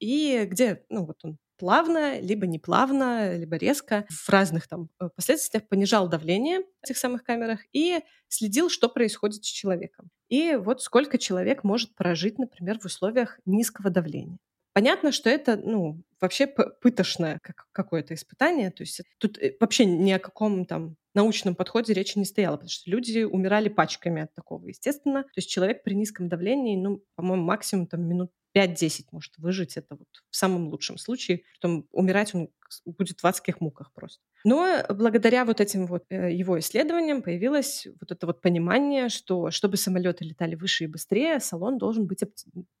И 0.00 0.44
где, 0.44 0.84
ну 0.88 1.06
вот 1.06 1.18
он 1.22 1.38
плавно, 1.58 2.20
либо 2.20 2.46
неплавно, 2.46 3.36
либо 3.36 3.56
резко 3.56 4.06
в 4.10 4.28
разных 4.28 4.68
там 4.68 4.88
э, 5.00 5.08
последствиях 5.14 5.68
понижал 5.68 6.08
давление 6.08 6.60
в 6.60 6.84
этих 6.84 6.98
самых 6.98 7.24
камерах 7.24 7.60
и 7.72 8.00
следил, 8.28 8.70
что 8.70 8.88
происходит 8.88 9.44
с 9.44 9.48
человеком. 9.48 10.10
И 10.28 10.56
вот 10.56 10.82
сколько 10.82 11.18
человек 11.18 11.64
может 11.64 11.94
прожить, 11.94 12.38
например, 12.38 12.78
в 12.80 12.84
условиях 12.86 13.38
низкого 13.46 13.90
давления. 13.90 14.38
Понятно, 14.74 15.12
что 15.12 15.30
это, 15.30 15.56
ну, 15.56 16.02
вообще 16.20 16.48
пытошное 16.48 17.38
как, 17.42 17.68
какое-то 17.70 18.14
испытание. 18.14 18.72
То 18.72 18.82
есть 18.82 19.02
тут 19.18 19.38
э, 19.38 19.56
вообще 19.60 19.84
ни 19.84 20.10
о 20.10 20.18
каком 20.18 20.66
там 20.66 20.96
научном 21.14 21.54
подходе 21.54 21.92
речи 21.92 22.18
не 22.18 22.24
стояло, 22.24 22.56
потому 22.56 22.70
что 22.70 22.90
люди 22.90 23.20
умирали 23.20 23.68
пачками 23.68 24.22
от 24.22 24.34
такого, 24.34 24.66
естественно. 24.66 25.22
То 25.22 25.36
есть 25.36 25.48
человек 25.48 25.84
при 25.84 25.94
низком 25.94 26.28
давлении, 26.28 26.76
ну, 26.76 27.04
по-моему, 27.14 27.44
максимум 27.44 27.86
там 27.86 28.02
минут 28.02 28.32
5-10 28.52 29.06
может 29.12 29.38
выжить. 29.38 29.76
Это 29.76 29.94
вот 29.94 30.08
в 30.28 30.36
самом 30.36 30.68
лучшем 30.68 30.98
случае. 30.98 31.42
Потом 31.60 31.86
умирать 31.92 32.34
он 32.34 32.48
будет 32.84 33.22
в 33.22 33.26
адских 33.26 33.60
муках 33.60 33.92
просто. 33.92 34.22
Но 34.44 34.82
благодаря 34.88 35.44
вот 35.44 35.60
этим 35.60 35.86
вот 35.86 36.04
э, 36.10 36.32
его 36.32 36.58
исследованиям 36.58 37.22
появилось 37.22 37.86
вот 38.00 38.12
это 38.12 38.26
вот 38.26 38.40
понимание, 38.40 39.08
что 39.08 39.50
чтобы 39.50 39.76
самолеты 39.76 40.24
летали 40.24 40.54
выше 40.54 40.84
и 40.84 40.88
быстрее, 40.88 41.40
салон 41.40 41.78
должен 41.78 42.06
быть 42.06 42.22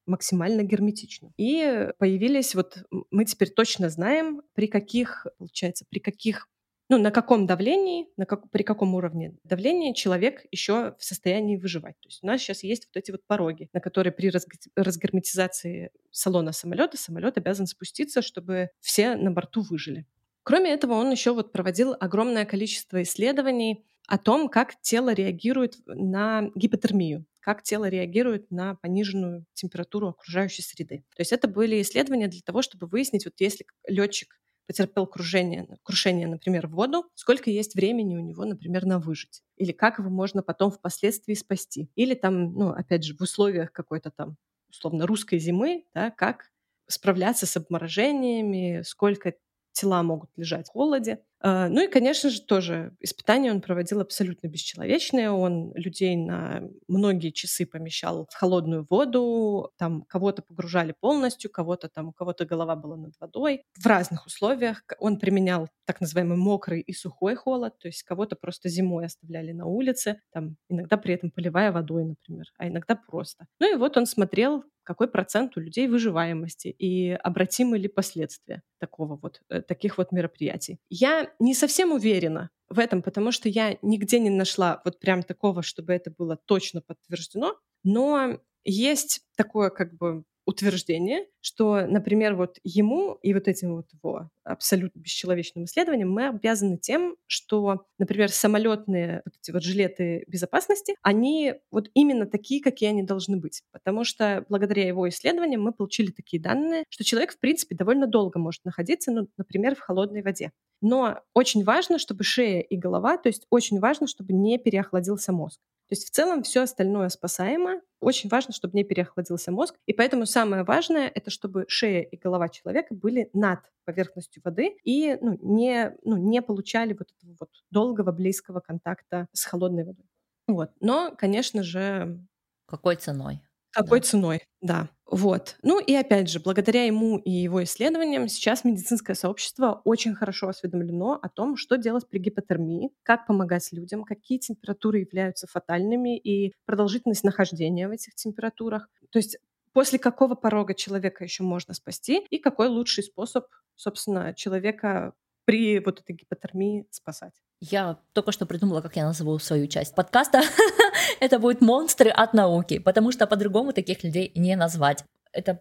максимально 0.06 0.62
герметичным. 0.62 1.32
И 1.36 1.88
появились 1.98 2.54
вот 2.54 2.84
мы 3.10 3.24
теперь 3.24 3.50
точно 3.50 3.90
знаем, 3.90 4.42
при 4.54 4.66
каких, 4.66 5.26
получается, 5.38 5.84
при 5.88 5.98
каких 5.98 6.48
ну, 6.88 6.98
на 6.98 7.10
каком 7.10 7.46
давлении, 7.46 8.08
на 8.16 8.26
как, 8.26 8.50
при 8.50 8.62
каком 8.62 8.94
уровне 8.94 9.34
давления 9.44 9.94
человек 9.94 10.44
еще 10.50 10.94
в 10.98 11.04
состоянии 11.04 11.56
выживать. 11.56 11.98
То 12.00 12.08
есть 12.08 12.22
у 12.22 12.26
нас 12.26 12.40
сейчас 12.40 12.62
есть 12.62 12.86
вот 12.86 12.96
эти 13.00 13.10
вот 13.10 13.26
пороги, 13.26 13.68
на 13.72 13.80
которые 13.80 14.12
при 14.12 14.30
разгерметизации 14.76 15.90
салона 16.10 16.52
самолета 16.52 16.96
самолет 16.96 17.38
обязан 17.38 17.66
спуститься, 17.66 18.22
чтобы 18.22 18.70
все 18.80 19.16
на 19.16 19.30
борту 19.30 19.62
выжили. 19.62 20.06
Кроме 20.42 20.72
этого, 20.72 20.92
он 20.92 21.10
еще 21.10 21.32
вот 21.32 21.52
проводил 21.52 21.96
огромное 21.98 22.44
количество 22.44 23.02
исследований 23.02 23.86
о 24.06 24.18
том, 24.18 24.50
как 24.50 24.78
тело 24.82 25.14
реагирует 25.14 25.78
на 25.86 26.50
гипотермию, 26.54 27.24
как 27.40 27.62
тело 27.62 27.88
реагирует 27.88 28.50
на 28.50 28.74
пониженную 28.74 29.46
температуру 29.54 30.08
окружающей 30.08 30.60
среды. 30.60 30.98
То 31.16 31.20
есть 31.22 31.32
это 31.32 31.48
были 31.48 31.80
исследования 31.80 32.28
для 32.28 32.42
того, 32.42 32.60
чтобы 32.60 32.86
выяснить, 32.86 33.24
вот 33.24 33.34
если 33.38 33.64
летчик 33.88 34.38
потерпел 34.66 35.06
крушение, 35.06 35.66
крушение, 35.82 36.26
например, 36.26 36.66
в 36.68 36.72
воду, 36.72 37.04
сколько 37.14 37.50
есть 37.50 37.74
времени 37.74 38.16
у 38.16 38.20
него, 38.20 38.44
например, 38.44 38.86
на 38.86 38.98
выжить. 38.98 39.42
Или 39.56 39.72
как 39.72 39.98
его 39.98 40.10
можно 40.10 40.42
потом 40.42 40.70
впоследствии 40.70 41.34
спасти. 41.34 41.90
Или 41.94 42.14
там, 42.14 42.52
ну, 42.54 42.70
опять 42.70 43.04
же, 43.04 43.14
в 43.16 43.20
условиях 43.20 43.72
какой-то 43.72 44.10
там, 44.10 44.36
условно, 44.70 45.06
русской 45.06 45.38
зимы, 45.38 45.84
да, 45.94 46.10
как 46.10 46.50
справляться 46.88 47.46
с 47.46 47.56
обморожениями, 47.56 48.82
сколько 48.84 49.34
тела 49.72 50.02
могут 50.02 50.30
лежать 50.36 50.68
в 50.68 50.72
холоде. 50.72 51.20
А, 51.46 51.68
ну 51.68 51.84
и, 51.84 51.88
конечно 51.88 52.30
же, 52.30 52.40
тоже 52.40 52.96
испытания 53.00 53.50
он 53.50 53.60
проводил 53.60 54.00
абсолютно 54.00 54.46
бесчеловечные. 54.48 55.30
Он 55.30 55.74
людей 55.74 56.16
на 56.16 56.62
многие 56.88 57.32
часы 57.32 57.66
помещал 57.66 58.26
в 58.30 58.34
холодную 58.34 58.86
воду, 58.88 59.70
там 59.76 60.02
кого-то 60.08 60.40
погружали 60.40 60.94
полностью, 60.98 61.50
кого-то 61.50 61.90
там, 61.90 62.08
у 62.08 62.12
кого-то 62.12 62.46
голова 62.46 62.76
была 62.76 62.96
над 62.96 63.12
водой. 63.20 63.62
В 63.78 63.84
разных 63.86 64.24
условиях 64.24 64.84
он 64.98 65.18
применял 65.18 65.68
так 65.84 66.00
называемый 66.00 66.38
мокрый 66.38 66.80
и 66.80 66.94
сухой 66.94 67.34
холод, 67.34 67.78
то 67.78 67.88
есть 67.88 68.04
кого-то 68.04 68.36
просто 68.36 68.70
зимой 68.70 69.04
оставляли 69.04 69.52
на 69.52 69.66
улице, 69.66 70.22
там 70.32 70.56
иногда 70.70 70.96
при 70.96 71.12
этом 71.12 71.30
поливая 71.30 71.72
водой, 71.72 72.04
например, 72.06 72.46
а 72.56 72.68
иногда 72.68 72.96
просто. 72.96 73.44
Ну 73.60 73.70
и 73.70 73.76
вот 73.76 73.98
он 73.98 74.06
смотрел, 74.06 74.64
какой 74.84 75.08
процент 75.08 75.56
у 75.56 75.60
людей 75.60 75.88
выживаемости 75.88 76.68
и 76.68 77.10
обратимы 77.10 77.78
ли 77.78 77.88
последствия 77.88 78.62
такого 78.78 79.16
вот, 79.16 79.40
э, 79.48 79.62
таких 79.62 79.98
вот 79.98 80.12
мероприятий. 80.12 80.78
Я 80.90 81.30
не 81.38 81.54
совсем 81.54 81.92
уверена 81.92 82.50
в 82.68 82.78
этом, 82.78 83.02
потому 83.02 83.32
что 83.32 83.48
я 83.48 83.76
нигде 83.82 84.18
не 84.18 84.30
нашла 84.30 84.80
вот 84.84 85.00
прям 85.00 85.22
такого, 85.22 85.62
чтобы 85.62 85.92
это 85.92 86.10
было 86.10 86.36
точно 86.46 86.80
подтверждено, 86.82 87.56
но 87.82 88.40
есть 88.64 89.22
такое 89.36 89.70
как 89.70 89.94
бы 89.96 90.24
утверждение, 90.46 91.26
что, 91.40 91.86
например, 91.86 92.34
вот 92.36 92.58
ему 92.64 93.14
и 93.22 93.32
вот 93.34 93.48
этим 93.48 93.76
вот 93.76 93.86
его 93.92 94.30
абсолютно 94.44 95.00
бесчеловечным 95.00 95.64
исследованиям 95.64 96.10
мы 96.10 96.28
обязаны 96.28 96.76
тем, 96.78 97.16
что, 97.26 97.86
например, 97.98 98.30
самолетные 98.30 99.22
вот 99.24 99.34
эти 99.40 99.50
вот 99.50 99.62
жилеты 99.62 100.24
безопасности, 100.28 100.96
они 101.02 101.54
вот 101.70 101.90
именно 101.94 102.26
такие, 102.26 102.62
какие 102.62 102.90
они 102.90 103.02
должны 103.02 103.38
быть. 103.38 103.62
Потому 103.72 104.04
что 104.04 104.44
благодаря 104.48 104.86
его 104.86 105.08
исследованиям 105.08 105.62
мы 105.62 105.72
получили 105.72 106.10
такие 106.10 106.42
данные, 106.42 106.84
что 106.90 107.04
человек, 107.04 107.32
в 107.32 107.38
принципе, 107.40 107.74
довольно 107.74 108.06
долго 108.06 108.38
может 108.38 108.64
находиться, 108.64 109.10
ну, 109.12 109.28
например, 109.36 109.74
в 109.74 109.80
холодной 109.80 110.22
воде. 110.22 110.52
Но 110.80 111.20
очень 111.32 111.64
важно, 111.64 111.98
чтобы 111.98 112.24
шея 112.24 112.60
и 112.60 112.76
голова, 112.76 113.16
то 113.16 113.28
есть 113.28 113.46
очень 113.50 113.80
важно, 113.80 114.06
чтобы 114.06 114.34
не 114.34 114.58
переохладился 114.58 115.32
мозг. 115.32 115.60
То 115.88 115.92
есть 115.92 116.06
в 116.08 116.10
целом 116.10 116.42
все 116.42 116.62
остальное 116.62 117.08
спасаемо. 117.10 117.80
Очень 118.00 118.30
важно, 118.30 118.52
чтобы 118.54 118.76
не 118.76 118.84
переохладился 118.84 119.52
мозг. 119.52 119.76
И 119.86 119.92
поэтому 119.92 120.26
самое 120.26 120.64
важное— 120.64 121.10
это 121.14 121.30
чтобы 121.30 121.64
шея 121.68 122.02
и 122.02 122.16
голова 122.16 122.48
человека 122.48 122.94
были 122.94 123.30
над 123.32 123.60
поверхностью 123.84 124.42
воды 124.44 124.76
и 124.82 125.16
ну, 125.20 125.38
не, 125.42 125.94
ну, 126.04 126.16
не 126.16 126.40
получали 126.42 126.94
вот 126.94 127.12
этого 127.18 127.36
вот 127.40 127.50
долгого, 127.70 128.12
близкого 128.12 128.60
контакта 128.60 129.28
с 129.32 129.44
холодной 129.44 129.84
водой. 129.84 130.06
Вот. 130.46 130.70
Но, 130.80 131.14
конечно 131.16 131.62
же... 131.62 132.18
Какой 132.66 132.96
ценой? 132.96 133.42
Какой 133.74 134.00
да. 134.00 134.06
ценой, 134.06 134.40
да. 134.60 134.88
Вот. 135.10 135.56
Ну 135.62 135.80
и 135.80 135.94
опять 135.94 136.30
же, 136.30 136.40
благодаря 136.40 136.84
ему 136.84 137.18
и 137.18 137.30
его 137.30 137.62
исследованиям 137.64 138.28
сейчас 138.28 138.64
медицинское 138.64 139.14
сообщество 139.14 139.82
очень 139.84 140.14
хорошо 140.14 140.48
осведомлено 140.48 141.18
о 141.20 141.28
том, 141.28 141.56
что 141.56 141.76
делать 141.76 142.08
при 142.08 142.18
гипотермии, 142.18 142.90
как 143.02 143.26
помогать 143.26 143.70
людям, 143.72 144.04
какие 144.04 144.38
температуры 144.38 145.00
являются 145.00 145.46
фатальными 145.46 146.16
и 146.16 146.54
продолжительность 146.64 147.24
нахождения 147.24 147.88
в 147.88 147.90
этих 147.90 148.14
температурах. 148.14 148.88
То 149.10 149.18
есть 149.18 149.38
после 149.72 149.98
какого 149.98 150.34
порога 150.36 150.74
человека 150.74 151.24
еще 151.24 151.42
можно 151.42 151.74
спасти 151.74 152.24
и 152.30 152.38
какой 152.38 152.68
лучший 152.68 153.04
способ, 153.04 153.46
собственно, 153.74 154.32
человека 154.34 155.12
при 155.44 155.78
вот 155.80 156.00
этой 156.00 156.14
гипотермии 156.14 156.86
спасать. 156.90 157.34
Я 157.60 157.98
только 158.12 158.32
что 158.32 158.46
придумала, 158.46 158.80
как 158.80 158.96
я 158.96 159.04
назову 159.04 159.38
свою 159.38 159.66
часть 159.66 159.94
подкаста. 159.94 160.42
Это 161.20 161.38
будет 161.38 161.60
монстры 161.60 162.10
от 162.10 162.34
науки, 162.34 162.78
потому 162.78 163.12
что 163.12 163.26
по-другому 163.26 163.72
таких 163.72 164.04
людей 164.04 164.32
не 164.34 164.56
назвать. 164.56 165.04
Это 165.32 165.60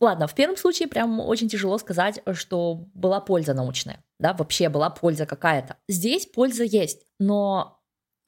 Ладно, 0.00 0.26
в 0.26 0.34
первом 0.34 0.56
случае 0.56 0.88
прям 0.88 1.20
очень 1.20 1.50
тяжело 1.50 1.76
сказать, 1.76 2.22
что 2.32 2.86
была 2.94 3.20
польза 3.20 3.52
научная, 3.52 4.02
да, 4.18 4.32
вообще 4.32 4.70
была 4.70 4.88
польза 4.88 5.26
какая-то. 5.26 5.76
Здесь 5.88 6.24
польза 6.24 6.64
есть, 6.64 7.04
но 7.18 7.79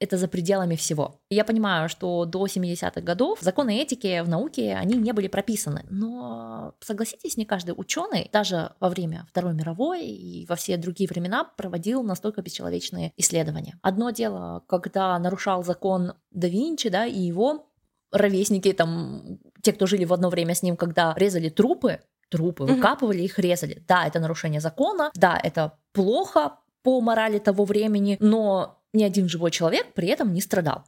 это 0.02 0.16
за 0.16 0.26
пределами 0.26 0.74
всего. 0.74 1.20
Я 1.30 1.44
понимаю, 1.44 1.88
что 1.88 2.24
до 2.24 2.46
70-х 2.46 3.00
годов 3.00 3.38
законы 3.40 3.80
этики 3.80 4.20
в 4.22 4.28
науке, 4.28 4.74
они 4.74 4.94
не 4.94 5.12
были 5.12 5.28
прописаны. 5.28 5.84
Но 5.90 6.74
согласитесь, 6.80 7.36
не 7.36 7.44
каждый 7.44 7.74
ученый, 7.76 8.28
даже 8.32 8.72
во 8.80 8.88
время 8.88 9.26
Второй 9.30 9.54
мировой 9.54 10.04
и 10.04 10.44
во 10.46 10.56
все 10.56 10.76
другие 10.76 11.08
времена, 11.08 11.44
проводил 11.44 12.02
настолько 12.02 12.42
бесчеловечные 12.42 13.12
исследования. 13.16 13.78
Одно 13.80 14.10
дело, 14.10 14.64
когда 14.66 15.16
нарушал 15.20 15.62
закон 15.62 16.14
да 16.32 16.48
Винчи, 16.48 16.88
да, 16.88 17.06
и 17.06 17.20
его 17.20 17.68
ровесники, 18.10 18.72
там, 18.72 19.38
те, 19.62 19.72
кто 19.72 19.86
жили 19.86 20.04
в 20.04 20.12
одно 20.12 20.30
время 20.30 20.54
с 20.54 20.62
ним, 20.62 20.76
когда 20.76 21.14
резали 21.16 21.48
трупы, 21.48 22.00
трупы, 22.28 22.64
выкапывали 22.64 23.22
их, 23.22 23.38
резали. 23.38 23.84
Да, 23.86 24.06
это 24.06 24.18
нарушение 24.18 24.60
закона, 24.60 25.12
да, 25.14 25.38
это 25.40 25.78
плохо 25.92 26.58
по 26.82 27.00
морали 27.00 27.38
того 27.38 27.64
времени, 27.64 28.16
но 28.18 28.81
ни 28.92 29.04
один 29.04 29.28
живой 29.28 29.50
человек 29.50 29.94
при 29.94 30.08
этом 30.08 30.32
не 30.32 30.40
страдал. 30.40 30.84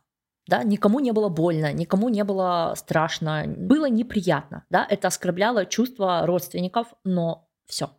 Да, 0.46 0.62
никому 0.62 1.00
не 1.00 1.12
было 1.12 1.30
больно, 1.30 1.72
никому 1.72 2.10
не 2.10 2.22
было 2.22 2.74
страшно, 2.76 3.44
было 3.46 3.88
неприятно, 3.88 4.66
да, 4.68 4.86
это 4.88 5.08
оскорбляло 5.08 5.64
чувства 5.64 6.26
родственников, 6.26 6.88
но 7.02 7.48
все. 7.66 7.90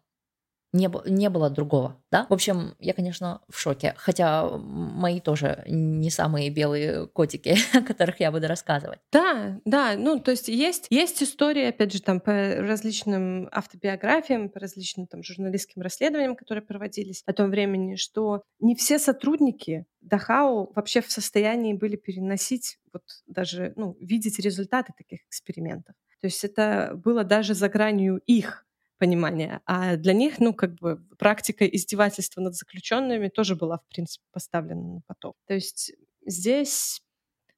Не, 0.75 0.91
не 1.09 1.29
было 1.29 1.49
другого, 1.49 2.01
да? 2.11 2.27
В 2.29 2.33
общем, 2.33 2.75
я, 2.79 2.93
конечно, 2.93 3.41
в 3.49 3.57
шоке, 3.57 3.93
хотя 3.97 4.47
мои 4.49 5.19
тоже 5.21 5.63
не 5.67 6.09
самые 6.09 6.49
белые 6.49 7.07
котики, 7.07 7.55
о 7.73 7.81
которых 7.81 8.19
я 8.19 8.31
буду 8.31 8.47
рассказывать. 8.47 8.99
Да, 9.11 9.59
да, 9.65 9.95
ну, 9.97 10.19
то 10.19 10.31
есть 10.31 10.49
есть, 10.49 10.88
есть 10.89 11.23
истории, 11.23 11.65
опять 11.65 11.93
же, 11.93 12.01
там, 12.01 12.19
по 12.19 12.31
различным 12.31 13.47
автобиографиям, 13.51 14.49
по 14.49 14.59
различным 14.59 15.07
там 15.07 15.23
журналистским 15.23 15.81
расследованиям, 15.81 16.35
которые 16.35 16.63
проводились 16.63 17.23
о 17.25 17.33
том 17.33 17.49
времени, 17.49 17.95
что 17.95 18.43
не 18.59 18.75
все 18.75 18.99
сотрудники 18.99 19.85
Дахау 20.01 20.71
вообще 20.75 21.01
в 21.01 21.11
состоянии 21.11 21.73
были 21.73 21.95
переносить, 21.95 22.79
вот 22.93 23.03
даже, 23.25 23.73
ну, 23.75 23.97
видеть 23.99 24.39
результаты 24.39 24.93
таких 24.95 25.21
экспериментов. 25.27 25.95
То 26.21 26.27
есть 26.27 26.43
это 26.43 26.93
было 26.95 27.23
даже 27.23 27.53
за 27.53 27.69
гранью 27.69 28.17
их 28.25 28.65
понимания. 28.97 29.62
А 29.65 29.95
для 29.97 30.13
них, 30.13 30.39
ну, 30.39 30.53
как 30.53 30.75
бы 30.75 30.97
практика 31.17 31.65
издевательства 31.65 32.41
над 32.41 32.55
заключенными 32.55 33.29
тоже 33.29 33.55
была, 33.55 33.77
в 33.77 33.88
принципе, 33.89 34.25
поставлена 34.31 34.95
на 34.95 35.01
поток. 35.08 35.36
То 35.47 35.53
есть 35.53 35.93
здесь 36.25 37.01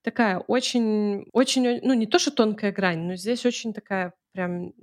такая 0.01 0.39
очень, 0.39 1.25
очень, 1.33 1.81
ну, 1.81 1.93
не 1.93 2.07
то, 2.07 2.19
что 2.19 2.31
тонкая 2.31 2.71
грань, 2.71 3.03
но 3.03 3.15
здесь 3.15 3.45
очень 3.45 3.73
такая 3.73 4.13
прям... 4.31 4.73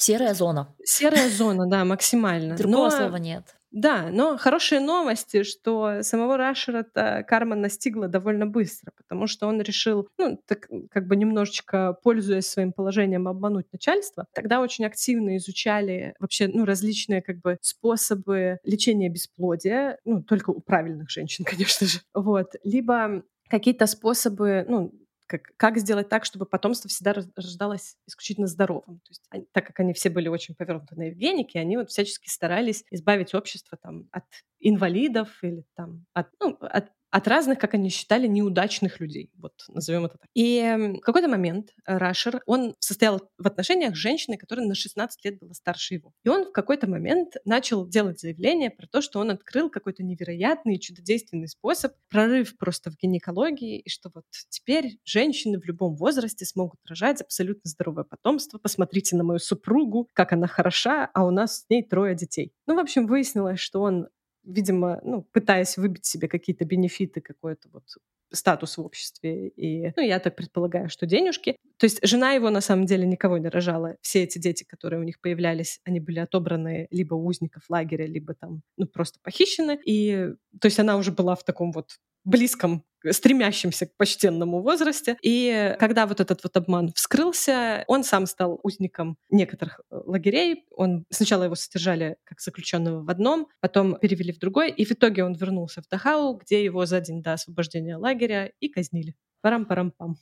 Серая 0.00 0.32
зона. 0.32 0.74
Серая 0.82 1.28
зона, 1.28 1.66
да, 1.66 1.84
максимально. 1.84 2.56
Другого 2.56 2.84
но... 2.84 2.90
слова 2.90 3.16
нет. 3.16 3.44
Да, 3.70 4.08
но 4.10 4.36
хорошие 4.38 4.80
новости, 4.80 5.42
что 5.44 6.02
самого 6.02 6.36
Рашера-то 6.36 7.22
карма 7.28 7.54
настигла 7.54 8.08
довольно 8.08 8.46
быстро, 8.46 8.92
потому 8.96 9.26
что 9.26 9.46
он 9.46 9.60
решил, 9.60 10.08
ну, 10.18 10.40
так 10.46 10.68
как 10.90 11.06
бы 11.06 11.16
немножечко 11.16 11.96
пользуясь 12.02 12.46
своим 12.46 12.72
положением, 12.72 13.28
обмануть 13.28 13.66
начальство. 13.72 14.26
Тогда 14.34 14.60
очень 14.60 14.86
активно 14.86 15.36
изучали 15.36 16.14
вообще, 16.18 16.48
ну, 16.48 16.64
различные 16.64 17.22
как 17.22 17.40
бы 17.40 17.58
способы 17.60 18.58
лечения 18.64 19.10
бесплодия, 19.10 19.98
ну, 20.04 20.22
только 20.22 20.50
у 20.50 20.60
правильных 20.60 21.10
женщин, 21.10 21.44
конечно 21.48 21.86
же. 21.86 21.98
Вот. 22.14 22.54
Либо 22.64 23.22
какие-то 23.50 23.86
способы, 23.86 24.64
ну, 24.66 24.92
как, 25.30 25.42
как 25.56 25.78
сделать 25.78 26.08
так, 26.08 26.24
чтобы 26.24 26.44
потомство 26.44 26.90
всегда 26.90 27.14
рождалось 27.36 27.96
исключительно 28.08 28.48
здоровым. 28.48 28.98
То 28.98 29.10
есть, 29.10 29.22
они, 29.30 29.46
так 29.52 29.64
как 29.64 29.78
они 29.78 29.92
все 29.92 30.10
были 30.10 30.26
очень 30.26 30.56
повернуты 30.56 30.96
на 30.96 31.02
Евгеники, 31.04 31.56
они 31.56 31.76
вот 31.76 31.88
всячески 31.88 32.28
старались 32.28 32.84
избавить 32.90 33.32
общество 33.32 33.78
там, 33.80 34.08
от 34.10 34.24
инвалидов 34.58 35.38
или 35.42 35.62
там, 35.76 36.04
от, 36.14 36.26
ну, 36.40 36.58
от 36.60 36.90
от 37.10 37.28
разных, 37.28 37.58
как 37.58 37.74
они 37.74 37.88
считали, 37.88 38.26
неудачных 38.26 39.00
людей. 39.00 39.30
Вот 39.36 39.52
назовем 39.68 40.06
это 40.06 40.18
так. 40.18 40.28
И 40.34 40.60
в 40.98 41.00
какой-то 41.00 41.28
момент 41.28 41.70
Рашер, 41.84 42.42
он 42.46 42.74
состоял 42.78 43.20
в 43.38 43.46
отношениях 43.46 43.96
с 43.96 43.98
женщиной, 43.98 44.36
которая 44.36 44.66
на 44.66 44.74
16 44.74 45.24
лет 45.24 45.38
была 45.38 45.54
старше 45.54 45.94
его. 45.94 46.12
И 46.24 46.28
он 46.28 46.46
в 46.46 46.52
какой-то 46.52 46.88
момент 46.88 47.34
начал 47.44 47.86
делать 47.86 48.20
заявление 48.20 48.70
про 48.70 48.86
то, 48.86 49.00
что 49.00 49.18
он 49.18 49.30
открыл 49.30 49.70
какой-то 49.70 50.02
невероятный 50.02 50.78
чудодейственный 50.78 51.48
способ, 51.48 51.94
прорыв 52.08 52.56
просто 52.56 52.90
в 52.90 52.96
гинекологии, 52.96 53.80
и 53.80 53.88
что 53.88 54.10
вот 54.14 54.24
теперь 54.48 54.98
женщины 55.04 55.58
в 55.58 55.64
любом 55.64 55.96
возрасте 55.96 56.44
смогут 56.44 56.80
рожать 56.88 57.20
абсолютно 57.20 57.68
здоровое 57.68 58.04
потомство. 58.04 58.58
Посмотрите 58.58 59.16
на 59.16 59.24
мою 59.24 59.38
супругу, 59.38 60.08
как 60.12 60.32
она 60.32 60.46
хороша, 60.46 61.10
а 61.12 61.24
у 61.24 61.30
нас 61.30 61.60
с 61.60 61.70
ней 61.70 61.82
трое 61.82 62.14
детей. 62.14 62.52
Ну, 62.66 62.76
в 62.76 62.78
общем, 62.78 63.06
выяснилось, 63.06 63.58
что 63.60 63.82
он 63.82 64.08
видимо, 64.44 65.00
ну, 65.04 65.22
пытаясь 65.22 65.76
выбить 65.76 66.04
себе 66.06 66.28
какие-то 66.28 66.64
бенефиты, 66.64 67.20
какой-то 67.20 67.68
вот 67.72 67.84
статус 68.32 68.76
в 68.76 68.80
обществе. 68.80 69.48
И, 69.48 69.92
ну, 69.96 70.02
я 70.02 70.18
так 70.20 70.36
предполагаю, 70.36 70.88
что 70.88 71.06
денежки. 71.06 71.56
То 71.78 71.86
есть 71.86 71.98
жена 72.06 72.32
его 72.32 72.50
на 72.50 72.60
самом 72.60 72.86
деле 72.86 73.06
никого 73.06 73.38
не 73.38 73.48
рожала. 73.48 73.96
Все 74.02 74.22
эти 74.22 74.38
дети, 74.38 74.64
которые 74.64 75.00
у 75.00 75.04
них 75.04 75.20
появлялись, 75.20 75.80
они 75.84 76.00
были 76.00 76.20
отобраны 76.20 76.86
либо 76.90 77.14
у 77.14 77.26
узников 77.26 77.64
лагеря, 77.68 78.06
либо 78.06 78.34
там, 78.34 78.62
ну, 78.76 78.86
просто 78.86 79.18
похищены. 79.22 79.80
И, 79.84 80.28
то 80.60 80.66
есть 80.66 80.78
она 80.78 80.96
уже 80.96 81.12
была 81.12 81.34
в 81.34 81.44
таком 81.44 81.72
вот 81.72 81.98
близком 82.24 82.84
стремящимся 83.10 83.86
к 83.86 83.96
почтенному 83.96 84.62
возрасте. 84.62 85.16
И 85.22 85.74
когда 85.78 86.06
вот 86.06 86.20
этот 86.20 86.42
вот 86.42 86.56
обман 86.56 86.92
вскрылся, 86.94 87.84
он 87.86 88.04
сам 88.04 88.26
стал 88.26 88.60
узником 88.62 89.16
некоторых 89.30 89.80
э, 89.90 90.00
лагерей. 90.06 90.64
Он 90.70 91.06
сначала 91.10 91.44
его 91.44 91.54
содержали 91.54 92.16
как 92.24 92.40
заключенного 92.40 93.02
в 93.02 93.10
одном, 93.10 93.48
потом 93.60 93.98
перевели 93.98 94.32
в 94.32 94.38
другой, 94.38 94.70
и 94.70 94.84
в 94.84 94.92
итоге 94.92 95.24
он 95.24 95.34
вернулся 95.34 95.82
в 95.82 95.88
Дахау, 95.88 96.34
где 96.34 96.64
его 96.64 96.86
за 96.86 97.00
день 97.00 97.22
до 97.22 97.32
освобождения 97.32 97.96
лагеря 97.96 98.52
и 98.60 98.68
казнили. 98.68 99.14
Парам-парам-пам. 99.42 100.16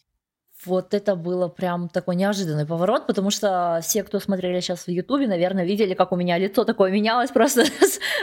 Вот 0.66 0.92
это 0.92 1.14
было 1.14 1.48
прям 1.48 1.88
такой 1.88 2.16
неожиданный 2.16 2.66
поворот, 2.66 3.06
потому 3.06 3.30
что 3.30 3.80
все, 3.82 4.02
кто 4.02 4.18
смотрели 4.18 4.60
сейчас 4.60 4.86
в 4.86 4.88
Ютубе, 4.88 5.28
наверное, 5.28 5.64
видели, 5.64 5.94
как 5.94 6.12
у 6.12 6.16
меня 6.16 6.36
лицо 6.36 6.64
такое 6.64 6.90
менялось 6.90 7.30
просто. 7.30 7.64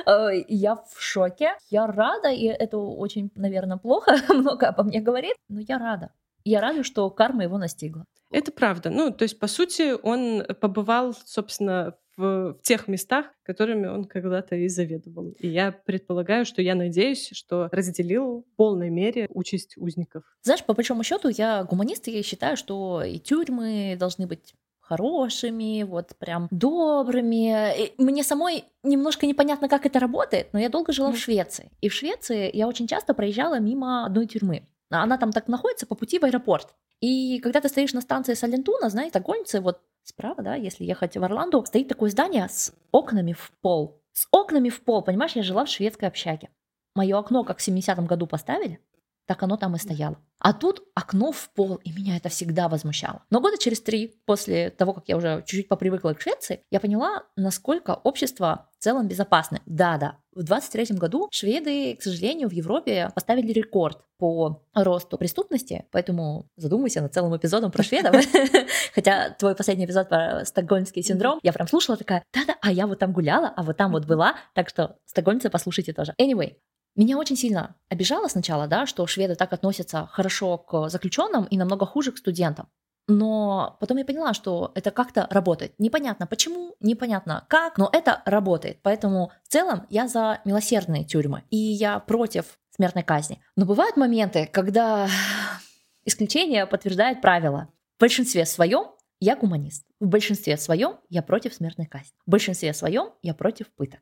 Э, 0.08 0.30
я 0.50 0.76
в 0.76 1.02
шоке. 1.02 1.54
Я 1.70 1.88
рада, 1.88 2.30
и 2.30 2.46
это 2.46 2.78
очень, 2.78 3.32
наверное, 3.36 3.78
плохо, 3.78 4.18
много 4.30 4.68
обо 4.68 4.84
мне 4.84 5.00
говорит, 5.02 5.36
но 5.50 5.62
я 5.62 5.80
рада. 5.80 6.12
Я 6.44 6.62
рада, 6.62 6.84
что 6.84 7.10
карма 7.10 7.44
его 7.44 7.58
настигла. 7.58 8.06
Это 8.32 8.52
правда. 8.52 8.90
Ну, 8.92 9.12
то 9.12 9.24
есть, 9.24 9.40
по 9.40 9.48
сути, 9.48 9.94
он 10.00 10.44
побывал, 10.62 11.16
собственно, 11.26 11.96
в, 12.18 12.54
в 12.54 12.62
тех 12.62 12.88
местах, 12.88 13.28
которыми 13.44 13.88
он 13.88 14.06
когда-то 14.06 14.56
и 14.56 14.68
заведовал. 14.68 15.32
И 15.40 15.48
я 15.48 15.72
предполагаю, 15.72 16.46
что 16.46 16.62
я 16.62 16.76
надеюсь, 16.76 17.30
что 17.34 17.70
разделил 17.72 18.46
в 18.52 18.56
полной 18.56 18.90
мере 18.90 19.28
участь 19.30 19.78
узников. 19.78 20.24
Знаешь, 20.42 20.64
по 20.64 20.74
большому 20.74 21.04
счету, 21.04 21.30
я 21.30 21.64
гуманист, 21.64 22.08
и 22.08 22.12
я 22.12 22.24
считаю, 22.24 22.58
что 22.58 23.04
и 23.04 23.20
тюрьмы 23.20 23.96
должны 24.00 24.28
быть 24.28 24.54
хорошими, 24.80 25.84
вот 25.84 26.16
прям 26.20 26.48
добрыми. 26.52 27.86
И 27.86 27.94
мне 27.98 28.24
самой 28.24 28.66
немножко 28.84 29.26
непонятно, 29.26 29.68
как 29.68 29.86
это 29.86 30.00
работает, 30.00 30.50
но 30.54 30.60
я 30.60 30.70
долго 30.70 30.94
жила 30.94 31.10
mm. 31.10 31.14
в 31.14 31.18
Швеции. 31.18 31.72
И 31.82 31.90
в 31.90 31.94
Швеции 31.94 32.52
я 32.54 32.68
очень 32.68 32.88
часто 32.88 33.14
проезжала 33.14 33.60
мимо 33.60 34.06
одной 34.06 34.28
тюрьмы. 34.28 34.68
Она 34.90 35.18
там 35.18 35.32
так 35.32 35.48
находится 35.48 35.88
по 35.88 35.96
пути 35.96 36.20
в 36.20 36.26
аэропорт. 36.26 36.76
И 37.02 37.40
когда 37.40 37.62
ты 37.62 37.70
стоишь 37.70 37.94
на 37.94 38.02
станции 38.02 38.36
Салентуна, 38.36 38.90
знаете, 38.90 39.10
стокгольмцы 39.10 39.60
вот 39.60 39.80
справа, 40.08 40.44
да, 40.44 40.56
если 40.56 40.84
ехать 40.84 41.18
в 41.18 41.24
Орланду, 41.24 41.64
стоит 41.66 41.88
такое 41.88 42.10
здание 42.10 42.48
с 42.48 42.74
окнами 42.92 43.34
в 43.34 43.52
пол. 43.62 44.02
С 44.14 44.28
окнами 44.32 44.70
в 44.70 44.82
пол, 44.82 45.02
понимаешь, 45.02 45.36
я 45.36 45.44
жила 45.44 45.66
в 45.66 45.70
шведской 45.70 46.08
общаге. 46.08 46.50
Мое 46.96 47.18
окно, 47.18 47.44
как 47.44 47.60
в 47.60 47.68
70-м 47.68 48.06
году 48.06 48.28
поставили, 48.28 48.80
так 49.26 49.42
оно 49.44 49.58
там 49.58 49.76
и 49.76 49.80
стояло. 49.80 50.18
А 50.40 50.54
тут 50.54 50.84
окно 50.94 51.32
в 51.32 51.50
пол, 51.56 51.76
и 51.84 51.92
меня 51.92 52.18
это 52.18 52.30
всегда 52.30 52.68
возмущало. 52.68 53.24
Но 53.30 53.42
года 53.42 53.58
через 53.58 53.82
три, 53.82 54.20
после 54.26 54.70
того, 54.70 54.94
как 54.94 55.08
я 55.08 55.18
уже 55.18 55.44
чуть-чуть 55.46 55.68
попривыкла 55.68 56.14
к 56.14 56.22
Швеции, 56.22 56.62
я 56.70 56.80
поняла, 56.80 57.24
насколько 57.36 57.96
общество 58.04 58.70
в 58.78 58.84
целом 58.84 59.08
безопасное. 59.08 59.62
Да-да, 59.66 60.18
в 60.34 60.44
23 60.44 60.98
году 60.98 61.30
шведы, 61.32 61.96
к 61.96 62.04
сожалению, 62.04 62.50
в 62.50 62.52
Европе 62.52 63.10
поставили 63.16 63.52
рекорд 63.54 64.00
по 64.18 64.62
росту 64.74 65.18
преступности, 65.18 65.86
поэтому 65.92 66.48
задумайся 66.58 67.02
над 67.02 67.14
целым 67.14 67.36
эпизодом 67.36 67.72
про 67.72 67.84
шведов. 67.84 68.16
Хотя 68.94 69.32
твой 69.32 69.56
последний 69.56 69.86
эпизод 69.86 70.10
про 70.10 70.46
стокгольмский 70.46 71.02
синдром, 71.02 71.40
я 71.42 71.54
прям 71.54 71.68
слушала 71.68 71.98
такая, 71.98 72.24
да-да, 72.34 72.56
а 72.62 72.72
я 72.72 72.86
вот 72.86 73.00
там 73.00 73.14
гуляла, 73.14 73.52
а 73.56 73.64
вот 73.64 73.78
там 73.78 73.92
вот 73.92 74.06
была, 74.06 74.36
так 74.54 74.70
что 74.70 74.98
стокгольмцы 75.06 75.50
послушайте 75.50 75.94
тоже. 75.94 76.14
Anyway, 76.22 76.56
меня 76.96 77.18
очень 77.18 77.36
сильно 77.36 77.76
обижало 77.90 78.28
сначала, 78.28 78.68
да, 78.68 78.86
что 78.86 79.06
шведы 79.08 79.36
так 79.36 79.52
относятся 79.54 80.08
хорошо 80.12 80.58
к 80.58 80.90
заключенным 80.90 81.46
и 81.46 81.58
намного 81.58 81.86
хуже 81.86 82.12
к 82.12 82.18
студентам. 82.18 82.68
Но 83.08 83.78
потом 83.80 83.98
я 83.98 84.06
поняла, 84.06 84.34
что 84.34 84.72
это 84.74 84.92
как-то 84.92 85.28
работает. 85.30 85.74
Непонятно 85.78 86.26
почему, 86.26 86.76
непонятно 86.80 87.46
как, 87.50 87.78
но 87.78 87.90
это 87.92 88.24
работает. 88.26 88.80
Поэтому 88.82 89.32
в 89.44 89.48
целом 89.50 89.86
я 89.90 90.08
за 90.08 90.42
милосердные 90.44 91.04
тюрьмы. 91.04 91.44
И 91.52 91.58
я 91.58 92.00
против 92.00 92.58
смертной 92.72 93.04
казни. 93.04 93.42
Но 93.56 93.66
бывают 93.66 93.96
моменты, 93.96 94.50
когда 94.52 95.08
исключение 96.06 96.66
подтверждает 96.66 97.22
правило. 97.22 97.70
В 97.98 98.02
большинстве 98.02 98.46
своем 98.46 98.88
я 99.20 99.36
гуманист. 99.36 99.86
В 100.00 100.08
большинстве 100.08 100.58
своем 100.58 100.98
я 101.10 101.22
против 101.22 101.54
смертной 101.54 101.86
казни. 101.86 102.18
В 102.26 102.32
большинстве 102.32 102.74
своем 102.74 103.12
я 103.22 103.34
против 103.34 103.68
пыток. 103.76 104.02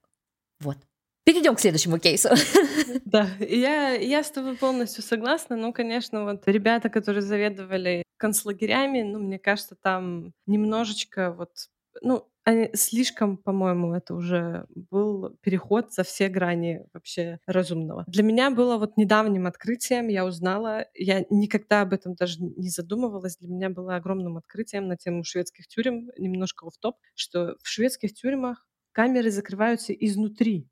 Вот. 0.60 0.78
Перейдем 1.26 1.56
к 1.56 1.60
следующему 1.60 2.00
кейсу. 2.00 2.30
Да, 3.06 3.28
я, 3.40 3.92
я 3.94 4.24
с 4.24 4.32
тобой 4.32 4.56
полностью 4.56 5.04
согласна. 5.04 5.56
Ну, 5.56 5.72
конечно, 5.72 6.24
вот 6.24 6.48
ребята, 6.48 6.90
которые 6.90 7.22
заведовали 7.22 8.04
концлагерями, 8.18 9.02
ну, 9.04 9.20
мне 9.20 9.38
кажется, 9.40 9.76
там 9.76 10.34
немножечко 10.48 11.32
вот, 11.32 11.52
ну, 12.02 12.28
они 12.44 12.70
слишком, 12.74 13.38
по-моему, 13.38 13.94
это 13.94 14.16
уже 14.16 14.66
был 14.92 15.38
переход 15.42 15.94
за 15.94 16.04
все 16.04 16.28
грани 16.28 16.86
вообще 16.94 17.40
разумного. 17.46 18.04
Для 18.08 18.24
меня 18.24 18.50
было 18.52 18.78
вот 18.78 18.98
недавним 18.98 19.48
открытием, 19.48 20.08
я 20.08 20.26
узнала, 20.26 20.86
я 20.94 21.24
никогда 21.30 21.82
об 21.82 21.94
этом 21.94 22.16
даже 22.16 22.42
не 22.42 22.70
задумывалась, 22.70 23.38
для 23.38 23.50
меня 23.50 23.70
было 23.70 23.96
огромным 23.96 24.38
открытием 24.38 24.88
на 24.88 24.98
тему 24.98 25.24
шведских 25.24 25.68
тюрем, 25.68 26.10
немножко 26.18 26.70
в 26.70 26.78
топ, 26.78 26.98
что 27.16 27.56
в 27.62 27.68
шведских 27.68 28.14
тюрьмах 28.14 28.66
камеры 28.92 29.32
закрываются 29.32 29.94
изнутри. 29.94 30.68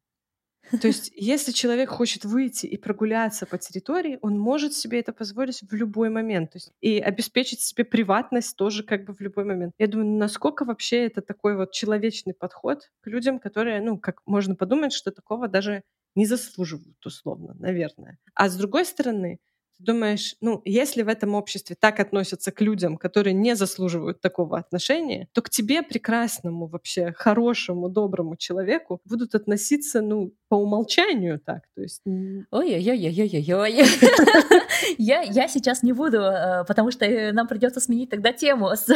То 0.81 0.87
есть, 0.87 1.11
если 1.15 1.51
человек 1.51 1.89
хочет 1.89 2.23
выйти 2.23 2.65
и 2.65 2.77
прогуляться 2.77 3.45
по 3.45 3.57
территории, 3.57 4.19
он 4.21 4.39
может 4.39 4.73
себе 4.73 4.99
это 4.99 5.11
позволить 5.11 5.61
в 5.61 5.73
любой 5.73 6.09
момент. 6.09 6.51
То 6.51 6.57
есть, 6.57 6.71
и 6.81 6.99
обеспечить 6.99 7.61
себе 7.61 7.83
приватность 7.83 8.55
тоже 8.55 8.83
как 8.83 9.03
бы 9.05 9.13
в 9.13 9.19
любой 9.19 9.43
момент. 9.43 9.73
Я 9.77 9.87
думаю, 9.87 10.07
насколько 10.17 10.63
вообще 10.63 11.05
это 11.05 11.21
такой 11.21 11.57
вот 11.57 11.71
человечный 11.71 12.33
подход 12.33 12.89
к 13.01 13.07
людям, 13.07 13.39
которые, 13.39 13.81
ну, 13.81 13.97
как 13.97 14.21
можно 14.25 14.55
подумать, 14.55 14.93
что 14.93 15.11
такого 15.11 15.47
даже 15.47 15.83
не 16.15 16.25
заслуживают, 16.25 17.05
условно, 17.05 17.55
наверное. 17.59 18.17
А 18.33 18.49
с 18.49 18.55
другой 18.55 18.85
стороны, 18.85 19.39
думаешь, 19.81 20.35
ну, 20.41 20.61
если 20.65 21.03
в 21.03 21.07
этом 21.07 21.35
обществе 21.35 21.75
так 21.79 21.99
относятся 21.99 22.51
к 22.51 22.61
людям, 22.61 22.97
которые 22.97 23.33
не 23.33 23.55
заслуживают 23.55 24.21
такого 24.21 24.57
отношения, 24.57 25.27
то 25.33 25.41
к 25.41 25.49
тебе, 25.49 25.83
прекрасному, 25.83 26.67
вообще 26.67 27.13
хорошему, 27.17 27.89
доброму 27.89 28.35
человеку, 28.35 29.01
будут 29.05 29.35
относиться, 29.35 30.01
ну, 30.01 30.33
по 30.49 30.55
умолчанию 30.55 31.39
так. 31.39 31.63
То 31.75 31.81
есть... 31.81 32.01
Ой-ой-ой-ой-ой-ой. 32.51 33.73
Я, 34.97 35.21
я 35.21 35.47
сейчас 35.47 35.83
не 35.83 35.93
буду, 35.93 36.17
э, 36.17 36.63
потому 36.65 36.91
что 36.91 37.05
э, 37.05 37.31
нам 37.31 37.47
придется 37.47 37.79
сменить 37.79 38.09
тогда 38.09 38.33
тему 38.33 38.69
с, 38.69 38.87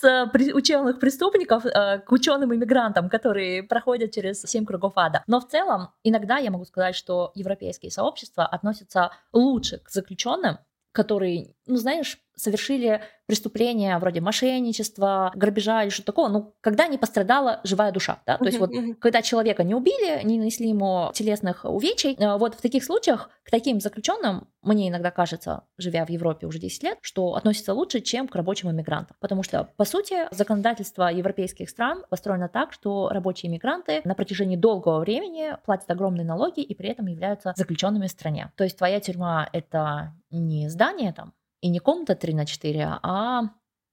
с 0.00 0.30
ученых 0.54 0.98
преступников 0.98 1.64
э, 1.64 1.98
к 2.00 2.12
ученым 2.12 2.54
иммигрантам, 2.54 3.08
которые 3.08 3.62
проходят 3.62 4.12
через 4.12 4.42
семь 4.42 4.66
кругов 4.66 4.92
ада. 4.96 5.22
Но 5.26 5.40
в 5.40 5.48
целом, 5.48 5.90
иногда 6.04 6.38
я 6.38 6.50
могу 6.50 6.64
сказать, 6.64 6.94
что 6.94 7.32
европейские 7.34 7.90
сообщества 7.90 8.46
относятся 8.46 9.10
лучше 9.32 9.78
к 9.78 9.90
заключенным, 9.90 10.58
которые, 10.92 11.54
ну, 11.66 11.76
знаешь, 11.76 12.18
совершили 12.36 13.02
преступления 13.26 13.98
вроде 13.98 14.20
мошенничества, 14.20 15.32
грабежа 15.34 15.82
или 15.82 15.90
что-то 15.90 16.12
такое, 16.12 16.28
ну, 16.28 16.54
когда 16.60 16.86
не 16.86 16.96
пострадала 16.96 17.60
живая 17.64 17.90
душа, 17.90 18.22
да, 18.24 18.38
то 18.38 18.44
есть 18.44 18.58
вот 18.58 18.70
когда 19.00 19.20
человека 19.22 19.64
не 19.64 19.74
убили, 19.74 20.20
не 20.24 20.38
нанесли 20.38 20.68
ему 20.68 21.10
телесных 21.12 21.64
увечий, 21.64 22.14
э, 22.14 22.36
вот 22.36 22.54
в 22.54 22.60
таких 22.60 22.84
случаях 22.84 23.30
к 23.42 23.50
таким 23.50 23.80
заключенным, 23.80 24.48
мне 24.62 24.88
иногда 24.88 25.10
кажется, 25.10 25.64
живя 25.76 26.04
в 26.04 26.10
Европе 26.10 26.46
уже 26.46 26.58
10 26.58 26.82
лет, 26.84 26.98
что 27.00 27.34
относится 27.34 27.74
лучше, 27.74 28.00
чем 28.00 28.28
к 28.28 28.34
рабочим 28.36 28.70
иммигрантам, 28.70 29.16
потому 29.20 29.42
что, 29.42 29.68
по 29.76 29.84
сути, 29.84 30.32
законодательство 30.32 31.10
европейских 31.10 31.68
стран 31.68 32.04
построено 32.08 32.48
так, 32.48 32.72
что 32.72 33.08
рабочие 33.10 33.50
иммигранты 33.50 34.02
на 34.04 34.14
протяжении 34.14 34.56
долгого 34.56 35.00
времени 35.00 35.56
платят 35.64 35.90
огромные 35.90 36.24
налоги 36.24 36.60
и 36.60 36.74
при 36.74 36.90
этом 36.90 37.06
являются 37.06 37.54
заключенными 37.56 38.06
в 38.06 38.10
стране. 38.10 38.52
То 38.56 38.64
есть 38.64 38.76
твоя 38.78 39.00
тюрьма— 39.00 39.48
это 39.52 40.14
не 40.30 40.68
здание 40.68 41.12
там, 41.12 41.32
и 41.66 41.68
не 41.68 41.80
комната 41.80 42.14
3 42.14 42.34
на 42.34 42.46
4, 42.46 42.98
а 43.02 43.42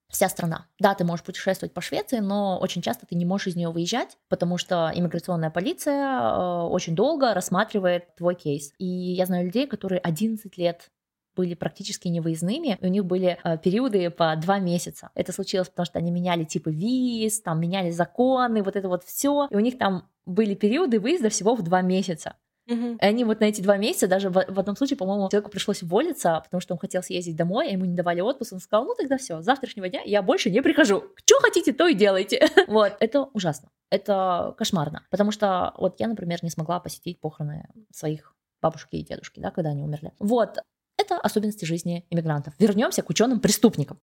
вся 0.07 0.29
страна. 0.29 0.67
Да, 0.79 0.93
ты 0.93 1.03
можешь 1.03 1.25
путешествовать 1.25 1.73
по 1.73 1.81
Швеции, 1.81 2.19
но 2.19 2.59
очень 2.59 2.83
часто 2.83 3.07
ты 3.07 3.15
не 3.15 3.25
можешь 3.25 3.47
из 3.47 3.55
нее 3.55 3.69
выезжать, 3.69 4.17
потому 4.29 4.59
что 4.59 4.91
иммиграционная 4.93 5.49
полиция 5.49 6.21
э, 6.21 6.61
очень 6.67 6.95
долго 6.95 7.33
рассматривает 7.33 8.15
твой 8.15 8.35
кейс. 8.35 8.73
И 8.77 8.85
я 8.85 9.25
знаю 9.25 9.45
людей, 9.45 9.65
которые 9.65 9.99
11 9.99 10.55
лет 10.57 10.91
были 11.35 11.55
практически 11.55 12.09
невыездными, 12.09 12.77
и 12.79 12.85
у 12.85 12.89
них 12.89 13.05
были 13.05 13.39
э, 13.43 13.57
периоды 13.57 14.11
по 14.11 14.35
два 14.35 14.59
месяца. 14.59 15.09
Это 15.15 15.31
случилось, 15.31 15.69
потому 15.69 15.87
что 15.87 15.97
они 15.97 16.11
меняли 16.11 16.43
типы 16.43 16.71
виз, 16.71 17.41
там 17.41 17.59
меняли 17.59 17.89
законы, 17.89 18.61
вот 18.61 18.75
это 18.75 18.87
вот 18.87 19.03
все, 19.03 19.47
и 19.49 19.55
у 19.55 19.59
них 19.59 19.79
там 19.79 20.07
были 20.27 20.53
периоды 20.53 20.99
выезда 20.99 21.29
всего 21.29 21.55
в 21.55 21.63
два 21.63 21.81
месяца. 21.81 22.35
Угу. 22.67 22.97
И 23.01 23.05
они 23.05 23.23
вот 23.25 23.39
на 23.39 23.45
эти 23.45 23.61
два 23.61 23.77
месяца, 23.77 24.07
даже 24.07 24.29
в, 24.29 24.33
в 24.33 24.59
одном 24.59 24.75
случае, 24.75 24.97
по-моему, 24.97 25.29
человеку 25.29 25.51
пришлось 25.51 25.83
уволиться, 25.83 26.41
потому 26.43 26.61
что 26.61 26.73
он 26.73 26.79
хотел 26.79 27.03
съездить 27.03 27.35
домой, 27.35 27.67
а 27.67 27.71
ему 27.71 27.85
не 27.85 27.95
давали 27.95 28.21
отпуск. 28.21 28.53
Он 28.53 28.59
сказал, 28.59 28.85
ну 28.85 28.95
тогда 28.95 29.17
все, 29.17 29.41
с 29.41 29.45
завтрашнего 29.45 29.89
дня 29.89 30.01
я 30.05 30.21
больше 30.21 30.49
не 30.49 30.61
прихожу. 30.61 31.03
Что 31.25 31.39
хотите, 31.41 31.73
то 31.73 31.87
и 31.87 31.93
делайте. 31.93 32.47
вот, 32.67 32.95
это 32.99 33.23
ужасно. 33.33 33.69
Это 33.89 34.55
кошмарно. 34.57 35.05
Потому 35.09 35.31
что 35.31 35.73
вот 35.77 35.99
я, 35.99 36.07
например, 36.07 36.39
не 36.41 36.49
смогла 36.49 36.79
посетить 36.79 37.19
похороны 37.19 37.67
своих 37.91 38.33
бабушки 38.61 38.95
и 38.95 39.03
дедушки, 39.03 39.39
да, 39.39 39.51
когда 39.51 39.71
они 39.71 39.83
умерли. 39.83 40.13
Вот, 40.19 40.57
это 40.97 41.17
особенности 41.17 41.65
жизни 41.65 42.05
иммигрантов. 42.09 42.53
Вернемся 42.59 43.01
к 43.01 43.09
ученым 43.09 43.39
преступникам. 43.39 43.99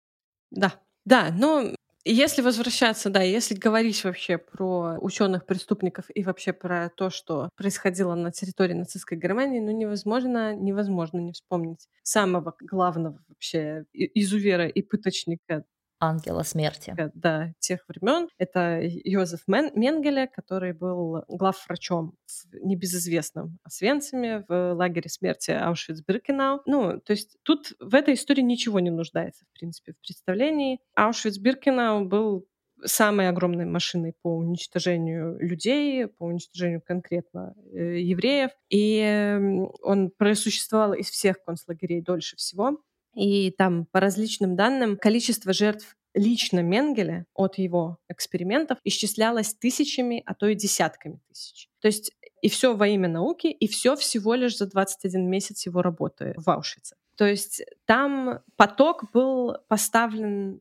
Да, 0.51 0.75
да, 1.05 1.29
но 1.31 1.75
если 2.05 2.43
возвращаться, 2.43 3.11
да, 3.11 3.23
если 3.23 3.55
говорить 3.55 4.03
вообще 4.05 4.39
про 4.39 4.97
ученых 5.01 5.45
преступников 5.47 6.07
и 6.15 6.23
вообще 6.25 6.53
про 6.53 6.89
то, 6.91 7.11
что 7.11 7.51
происходило 7.57 8.15
на 8.15 8.31
территории 8.33 8.73
нацистской 8.75 9.19
Германии, 9.19 9.61
ну 9.61 9.71
невозможно, 9.73 10.55
невозможно 10.55 11.19
не 11.19 11.33
вспомнить 11.33 11.87
самого 12.03 12.55
главного 12.61 13.19
вообще 13.29 13.85
изувера 13.95 14.67
и 14.69 14.83
пыточника 14.83 15.65
ангела 16.01 16.43
смерти. 16.43 16.95
Да, 17.15 17.53
тех 17.59 17.85
времен. 17.89 18.29
Это 18.39 18.81
Йозеф 18.83 19.41
Мен 19.47 19.71
Менгеле, 19.75 20.27
который 20.29 20.73
был 20.73 21.25
главврачом 21.29 22.15
в 22.27 22.55
небезызвестном 22.55 23.59
Освенциме 23.65 24.45
в 24.49 24.75
лагере 24.75 25.09
смерти 25.09 25.51
Аушвиц-Биркенау. 25.51 26.61
Ну, 26.67 27.01
то 27.01 27.13
есть 27.13 27.37
тут 27.43 27.73
в 27.81 27.95
этой 27.95 28.15
истории 28.15 28.43
ничего 28.43 28.81
не 28.81 28.91
нуждается, 28.91 29.45
в 29.47 29.59
принципе, 29.59 29.93
в 29.93 30.01
представлении. 30.01 30.81
Аушвиц-Биркенау 30.97 32.05
был 32.05 32.47
самой 32.85 33.29
огромной 33.29 33.65
машиной 33.65 34.15
по 34.23 34.37
уничтожению 34.37 35.39
людей, 35.41 36.07
по 36.07 36.25
уничтожению 36.25 36.81
конкретно 36.81 37.55
э, 37.73 38.01
евреев. 38.01 38.51
И 38.71 39.39
он 39.83 40.11
просуществовал 40.17 40.95
из 40.95 41.11
всех 41.11 41.43
концлагерей 41.43 42.03
дольше 42.03 42.37
всего. 42.37 42.79
И 43.19 43.51
там 43.51 43.87
по 43.87 43.99
различным 43.99 44.55
данным 44.55 44.97
количество 44.97 45.53
жертв 45.53 45.97
лично 46.15 46.61
Менгеля 46.61 47.27
от 47.35 47.59
его 47.59 47.99
экспериментов 48.09 48.79
исчислялось 48.85 49.55
тысячами, 49.55 50.23
а 50.25 50.35
то 50.35 50.47
и 50.47 50.55
десятками 50.55 51.21
тысяч. 51.29 51.69
То 51.81 51.89
есть 51.89 52.13
и 52.43 52.49
все 52.49 52.77
во 52.77 52.87
имя 52.87 53.09
науки, 53.09 53.49
и 53.49 53.67
все 53.67 53.97
всего 53.97 54.35
лишь 54.35 54.57
за 54.57 54.67
21 54.67 55.29
месяц 55.29 55.67
его 55.67 55.83
работы 55.83 56.35
в 56.37 56.49
Аушвице. 56.49 56.95
То 57.17 57.27
есть 57.27 57.65
там 57.87 58.41
поток 58.57 59.11
был 59.13 59.57
поставлен 59.67 60.61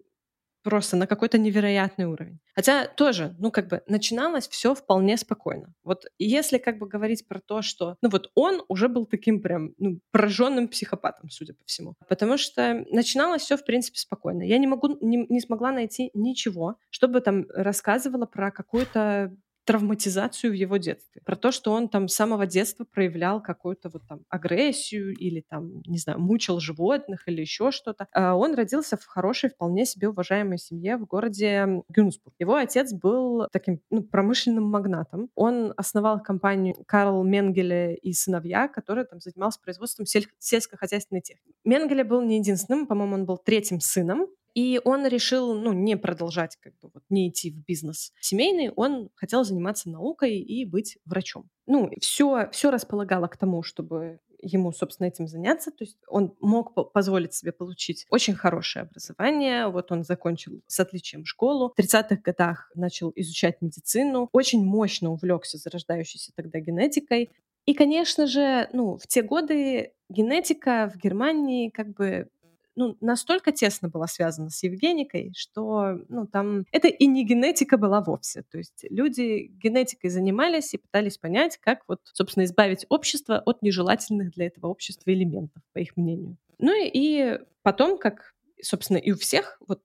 просто 0.68 0.98
на 0.98 1.08
какой-то 1.08 1.38
невероятный 1.38 2.08
уровень. 2.08 2.40
Хотя 2.54 2.88
тоже, 2.88 3.34
ну, 3.40 3.52
как 3.52 3.70
бы 3.70 3.84
начиналось 3.88 4.50
все 4.50 4.76
вполне 4.76 5.16
спокойно. 5.16 5.74
Вот 5.86 6.04
если 6.20 6.58
как 6.58 6.78
бы 6.78 6.90
говорить 6.90 7.26
про 7.26 7.40
то, 7.40 7.62
что, 7.62 7.96
ну, 8.02 8.10
вот 8.10 8.32
он 8.36 8.62
уже 8.68 8.90
был 8.90 9.06
таким 9.06 9.42
прям, 9.42 9.74
ну, 9.78 10.02
пораженным 10.12 10.68
психопатом, 10.68 11.30
судя 11.30 11.54
по 11.54 11.64
всему. 11.64 11.96
Потому 12.10 12.38
что 12.38 12.86
начиналось 12.92 13.44
все 13.44 13.56
в 13.56 13.64
принципе 13.64 13.98
спокойно. 13.98 14.44
Я 14.44 14.58
не 14.58 14.68
могу, 14.68 14.98
не, 15.00 15.26
не 15.30 15.40
смогла 15.40 15.72
найти 15.72 16.12
ничего, 16.14 16.76
чтобы 16.90 17.22
там 17.22 17.46
рассказывало 17.54 18.26
про 18.26 18.52
какую-то 18.52 19.34
травматизацию 19.68 20.52
в 20.52 20.56
его 20.56 20.78
детстве, 20.78 21.22
про 21.26 21.36
то, 21.36 21.52
что 21.52 21.74
он 21.74 21.90
там 21.90 22.08
с 22.08 22.16
самого 22.16 22.48
детства 22.48 22.86
проявлял 22.86 23.44
какую-то 23.44 23.90
вот 23.90 24.02
там 24.08 24.22
агрессию 24.30 25.14
или 25.14 25.44
там, 25.48 25.82
не 25.86 25.98
знаю, 25.98 26.20
мучил 26.20 26.62
животных 26.62 27.28
или 27.28 27.42
еще 27.42 27.72
что-то. 27.72 28.08
А 28.14 28.36
он 28.36 28.56
родился 28.56 28.96
в 28.96 29.06
хорошей, 29.06 29.50
вполне 29.50 29.86
себе 29.86 30.08
уважаемой 30.08 30.58
семье 30.58 30.96
в 30.96 31.06
городе 31.06 31.84
Гюнсбург. 31.90 32.34
Его 32.40 32.56
отец 32.56 32.94
был 32.94 33.48
таким 33.52 33.82
ну, 33.92 34.04
промышленным 34.04 34.64
магнатом. 34.64 35.30
Он 35.36 35.74
основал 35.76 36.24
компанию 36.24 36.76
Карл 36.88 37.22
Менгеле 37.26 37.96
и 37.96 38.14
сыновья, 38.14 38.70
которая 38.70 39.04
там 39.04 39.20
занималась 39.20 39.58
производством 39.58 40.06
сель- 40.06 40.30
сельскохозяйственной 40.40 41.22
техники. 41.22 41.58
Менгеле 41.66 42.06
был 42.06 42.22
не 42.22 42.38
единственным, 42.38 42.88
по-моему, 42.88 43.16
он 43.16 43.26
был 43.26 43.38
третьим 43.38 43.82
сыном 43.82 44.28
и 44.54 44.82
он 44.84 45.06
решил, 45.06 45.54
ну, 45.54 45.74
не 45.74 45.98
продолжать, 45.98 46.58
как 46.58 46.74
бы, 46.82 46.90
вот, 46.94 47.04
не 47.10 47.30
идти 47.30 47.52
в 47.52 47.64
бизнес 47.66 48.14
семейный, 48.22 48.72
он 48.76 49.10
хотел 49.16 49.44
заниматься 49.44 49.90
наукой 49.90 50.38
и 50.38 50.66
быть 50.66 50.98
врачом. 51.06 51.50
Ну, 51.66 51.92
все, 52.00 52.50
все 52.52 52.72
располагало 52.72 53.28
к 53.28 53.38
тому, 53.38 53.64
чтобы 53.64 54.20
ему, 54.42 54.72
собственно, 54.72 55.08
этим 55.08 55.28
заняться. 55.28 55.72
То 55.72 55.84
есть 55.84 55.98
он 56.08 56.36
мог 56.40 56.74
позволить 56.94 57.34
себе 57.34 57.52
получить 57.52 58.06
очень 58.10 58.36
хорошее 58.36 58.84
образование. 58.84 59.68
Вот 59.68 59.92
он 59.92 60.04
закончил 60.04 60.62
с 60.68 60.80
отличием 60.80 61.26
школу. 61.26 61.74
В 61.76 61.80
30-х 61.80 62.18
годах 62.24 62.72
начал 62.76 63.12
изучать 63.16 63.62
медицину. 63.62 64.30
Очень 64.32 64.64
мощно 64.64 65.12
увлекся 65.12 65.58
зарождающейся 65.58 66.32
тогда 66.36 66.60
генетикой. 66.60 67.30
И, 67.66 67.74
конечно 67.74 68.28
же, 68.28 68.70
ну, 68.72 68.98
в 68.98 69.08
те 69.08 69.22
годы 69.22 69.92
генетика 70.10 70.90
в 70.94 70.98
Германии 70.98 71.70
как 71.70 71.94
бы 71.94 72.30
ну, 72.78 72.96
настолько 73.02 73.52
тесно 73.52 73.90
была 73.90 74.08
связана 74.08 74.52
с 74.52 74.64
Евгеникой, 74.64 75.34
что 75.36 76.00
ну, 76.10 76.28
там 76.28 76.66
это 76.72 76.88
и 76.88 77.08
не 77.08 77.26
генетика 77.26 77.78
была 77.78 78.02
вовсе. 78.02 78.44
То 78.44 78.60
есть 78.60 78.86
люди 78.90 79.52
генетикой 79.62 80.12
занимались 80.12 80.74
и 80.76 80.78
пытались 80.78 81.18
понять, 81.18 81.58
как 81.58 81.82
вот, 81.88 82.00
собственно, 82.14 82.46
избавить 82.46 82.86
общество 82.90 83.40
от 83.40 83.64
нежелательных 83.64 84.32
для 84.32 84.46
этого 84.46 84.68
общества 84.68 85.12
элементов, 85.12 85.64
по 85.74 85.80
их 85.80 85.98
мнению. 85.98 86.38
Ну 86.60 86.72
и 86.76 87.40
потом, 87.64 87.98
как, 87.98 88.36
собственно, 88.62 88.98
и 88.98 89.12
у 89.12 89.18
всех, 89.18 89.60
вот 89.68 89.82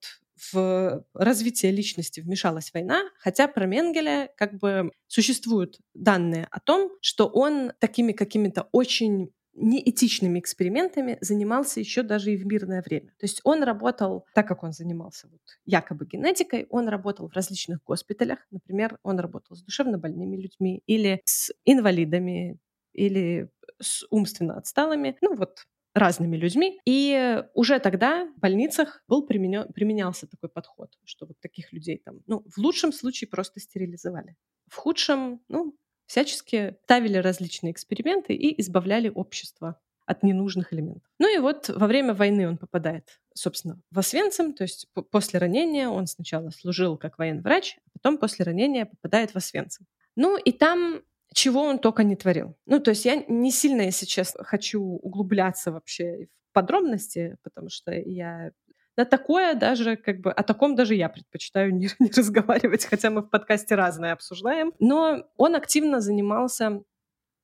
в 0.51 1.03
развитие 1.13 1.71
личности 1.71 2.19
вмешалась 2.19 2.71
война, 2.73 3.01
хотя 3.17 3.47
про 3.47 3.65
Менгеля 3.65 4.29
как 4.37 4.59
бы 4.59 4.91
существуют 5.07 5.79
данные 5.95 6.47
о 6.51 6.59
том, 6.59 6.91
что 7.01 7.27
он 7.27 7.71
такими 7.79 8.11
какими-то 8.11 8.67
очень 8.71 9.31
неэтичными 9.55 10.39
экспериментами 10.39 11.17
занимался 11.21 11.79
еще 11.79 12.03
даже 12.03 12.33
и 12.33 12.37
в 12.37 12.45
мирное 12.45 12.81
время. 12.81 13.09
То 13.19 13.25
есть 13.25 13.41
он 13.43 13.63
работал, 13.63 14.25
так 14.33 14.47
как 14.47 14.63
он 14.63 14.71
занимался 14.71 15.27
вот 15.27 15.41
якобы 15.65 16.05
генетикой, 16.05 16.67
он 16.69 16.87
работал 16.87 17.29
в 17.29 17.33
различных 17.33 17.83
госпиталях. 17.83 18.39
Например, 18.51 18.97
он 19.03 19.19
работал 19.19 19.55
с 19.55 19.63
душевно 19.63 19.97
больными 19.97 20.37
людьми 20.37 20.81
или 20.87 21.21
с 21.25 21.51
инвалидами, 21.65 22.59
или 22.93 23.49
с 23.81 24.05
умственно 24.09 24.57
отсталыми. 24.57 25.17
Ну 25.21 25.35
вот 25.35 25.63
разными 25.93 26.35
людьми. 26.35 26.79
И 26.85 27.43
уже 27.53 27.79
тогда 27.79 28.25
в 28.25 28.39
больницах 28.39 29.03
был 29.07 29.25
применен, 29.25 29.71
применялся 29.73 30.27
такой 30.27 30.49
подход, 30.49 30.89
что 31.05 31.25
вот 31.25 31.39
таких 31.39 31.71
людей 31.71 32.01
там, 32.03 32.21
ну, 32.25 32.43
в 32.47 32.57
лучшем 32.57 32.91
случае 32.91 33.27
просто 33.29 33.59
стерилизовали. 33.59 34.35
В 34.67 34.75
худшем, 34.75 35.41
ну, 35.49 35.75
всячески 36.13 36.75
ставили 36.83 37.17
различные 37.17 37.71
эксперименты 37.71 38.35
и 38.35 38.61
избавляли 38.61 39.09
общество 39.09 39.79
от 40.05 40.21
ненужных 40.21 40.71
элементов. 40.71 41.09
Ну 41.17 41.35
и 41.35 41.39
вот 41.39 41.69
во 41.69 41.87
время 41.87 42.13
войны 42.13 42.47
он 42.47 42.57
попадает, 42.57 43.19
собственно, 43.33 43.81
в 43.89 43.97
Освенцим, 43.97 44.53
то 44.53 44.61
есть 44.61 44.87
после 45.09 45.39
ранения 45.39 45.89
он 45.89 46.05
сначала 46.05 46.51
служил 46.51 46.97
как 46.97 47.17
военный 47.17 47.41
врач, 47.41 47.79
а 47.87 47.89
потом 47.93 48.19
после 48.19 48.45
ранения 48.45 48.85
попадает 48.85 49.31
в 49.31 49.37
Освенцим. 49.37 49.87
Ну 50.15 50.37
и 50.37 50.51
там 50.51 51.01
чего 51.33 51.63
он 51.63 51.79
только 51.79 52.03
не 52.03 52.15
творил. 52.15 52.55
Ну, 52.67 52.79
то 52.79 52.91
есть 52.91 53.05
я 53.05 53.23
не 53.27 53.51
сильно, 53.51 53.81
если 53.81 54.05
честно, 54.05 54.43
хочу 54.43 54.83
углубляться 54.83 55.71
вообще 55.71 56.27
в 56.51 56.53
подробности, 56.53 57.37
потому 57.41 57.69
что 57.69 57.91
я 57.91 58.51
на 58.97 59.05
такое 59.05 59.55
даже, 59.55 59.95
как 59.95 60.21
бы, 60.21 60.31
о 60.31 60.43
таком 60.43 60.75
даже 60.75 60.95
я 60.95 61.09
предпочитаю 61.09 61.73
не, 61.73 61.89
не 61.99 62.09
разговаривать, 62.09 62.85
хотя 62.85 63.09
мы 63.09 63.21
в 63.21 63.29
подкасте 63.29 63.75
разное 63.75 64.13
обсуждаем. 64.13 64.73
Но 64.79 65.25
он 65.37 65.55
активно 65.55 65.99
занимался 65.99 66.83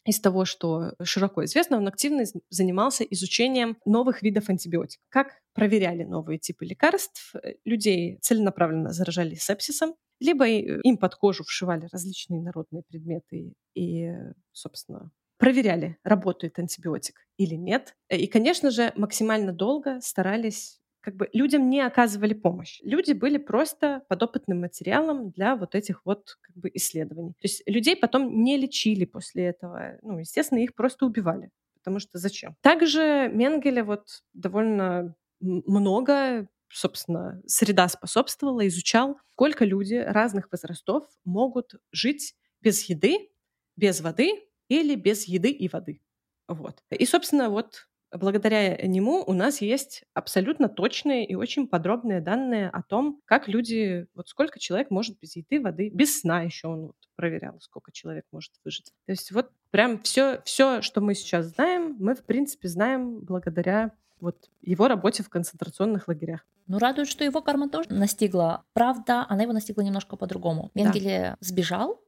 из 0.05 0.19
того, 0.19 0.45
что 0.45 0.93
широко 1.03 1.43
известно, 1.45 1.77
он 1.77 1.88
активно 1.88 2.23
занимался 2.49 3.03
изучением 3.03 3.77
новых 3.85 4.21
видов 4.21 4.49
антибиотиков. 4.49 5.05
Как 5.09 5.39
проверяли 5.53 6.03
новые 6.03 6.39
типы 6.39 6.65
лекарств, 6.65 7.35
э, 7.35 7.55
людей 7.65 8.17
целенаправленно 8.21 8.91
заражали 8.91 9.35
сепсисом, 9.35 9.95
либо 10.19 10.47
им 10.47 10.97
под 10.97 11.15
кожу 11.15 11.43
вшивали 11.43 11.88
различные 11.91 12.41
народные 12.41 12.83
предметы 12.83 13.53
и, 13.75 14.09
собственно, 14.51 15.12
проверяли, 15.38 15.97
работает 16.03 16.59
антибиотик 16.59 17.25
или 17.38 17.55
нет. 17.55 17.95
И, 18.09 18.27
конечно 18.27 18.71
же, 18.71 18.91
максимально 18.95 19.53
долго 19.53 19.99
старались 20.01 20.79
как 21.01 21.15
бы 21.15 21.29
людям 21.33 21.69
не 21.69 21.81
оказывали 21.81 22.33
помощь. 22.33 22.79
Люди 22.83 23.13
были 23.13 23.38
просто 23.38 24.03
подопытным 24.09 24.62
материалом 24.62 25.31
для 25.31 25.55
вот 25.55 25.75
этих 25.75 26.05
вот 26.05 26.38
как 26.41 26.55
бы 26.55 26.69
исследований. 26.73 27.31
То 27.33 27.45
есть 27.45 27.63
людей 27.65 27.95
потом 27.95 28.43
не 28.43 28.57
лечили 28.57 29.05
после 29.05 29.45
этого. 29.45 29.97
Ну, 30.01 30.19
естественно, 30.19 30.59
их 30.59 30.75
просто 30.75 31.05
убивали. 31.05 31.51
Потому 31.75 31.99
что 31.99 32.17
зачем? 32.17 32.55
Также 32.62 33.29
Менгеле 33.33 33.83
вот 33.83 34.23
довольно 34.33 35.15
много 35.39 36.47
собственно, 36.71 37.41
среда 37.47 37.88
способствовала, 37.88 38.67
изучал, 38.67 39.17
сколько 39.31 39.65
люди 39.65 39.95
разных 39.95 40.51
возрастов 40.51 41.05
могут 41.25 41.75
жить 41.91 42.35
без 42.62 42.83
еды, 42.83 43.29
без 43.75 44.01
воды 44.01 44.31
или 44.67 44.95
без 44.95 45.25
еды 45.25 45.49
и 45.49 45.67
воды. 45.67 46.01
Вот. 46.47 46.83
И, 46.91 47.05
собственно, 47.05 47.49
вот 47.49 47.88
благодаря 48.12 48.76
нему 48.88 49.24
у 49.26 49.34
нас 49.34 49.62
есть 49.62 50.04
абсолютно 50.13 50.69
точные 50.69 51.26
и 51.26 51.36
очень 51.36 51.67
подробные 51.67 52.22
данные 52.22 52.69
о 52.69 52.82
том, 52.82 53.22
как 53.26 53.48
люди, 53.48 54.08
вот 54.15 54.30
сколько 54.30 54.60
человек 54.60 54.89
может 54.89 55.19
без 55.19 55.36
еды, 55.36 55.62
воды, 55.62 55.89
без 55.89 56.19
сна 56.19 56.41
еще 56.41 56.67
он 56.67 56.88
вот 56.88 56.95
проверял, 57.15 57.60
сколько 57.62 57.91
человек 57.91 58.26
может 58.32 58.54
выжить. 58.63 58.93
То 59.06 59.12
есть 59.12 59.32
вот 59.32 59.52
прям 59.72 60.02
все, 60.02 60.41
все, 60.45 60.82
что 60.82 61.02
мы 61.02 61.13
сейчас 61.13 61.48
знаем, 61.48 61.95
мы 62.00 62.15
в 62.15 62.24
принципе 62.24 62.67
знаем 62.67 63.19
благодаря 63.19 63.91
вот 64.19 64.50
его 64.62 64.88
работе 64.88 65.24
в 65.24 65.30
концентрационных 65.30 66.08
лагерях. 66.08 66.45
Ну, 66.67 66.78
радует, 66.78 67.08
что 67.08 67.24
его 67.24 67.41
карма 67.41 67.69
тоже 67.69 67.89
настигла. 67.89 68.63
Правда, 68.74 69.26
она 69.28 69.43
его 69.43 69.54
настигла 69.54 69.82
немножко 69.82 70.17
по-другому. 70.17 70.72
Менгеле 70.76 71.19
да. 71.32 71.38
сбежал, 71.39 72.02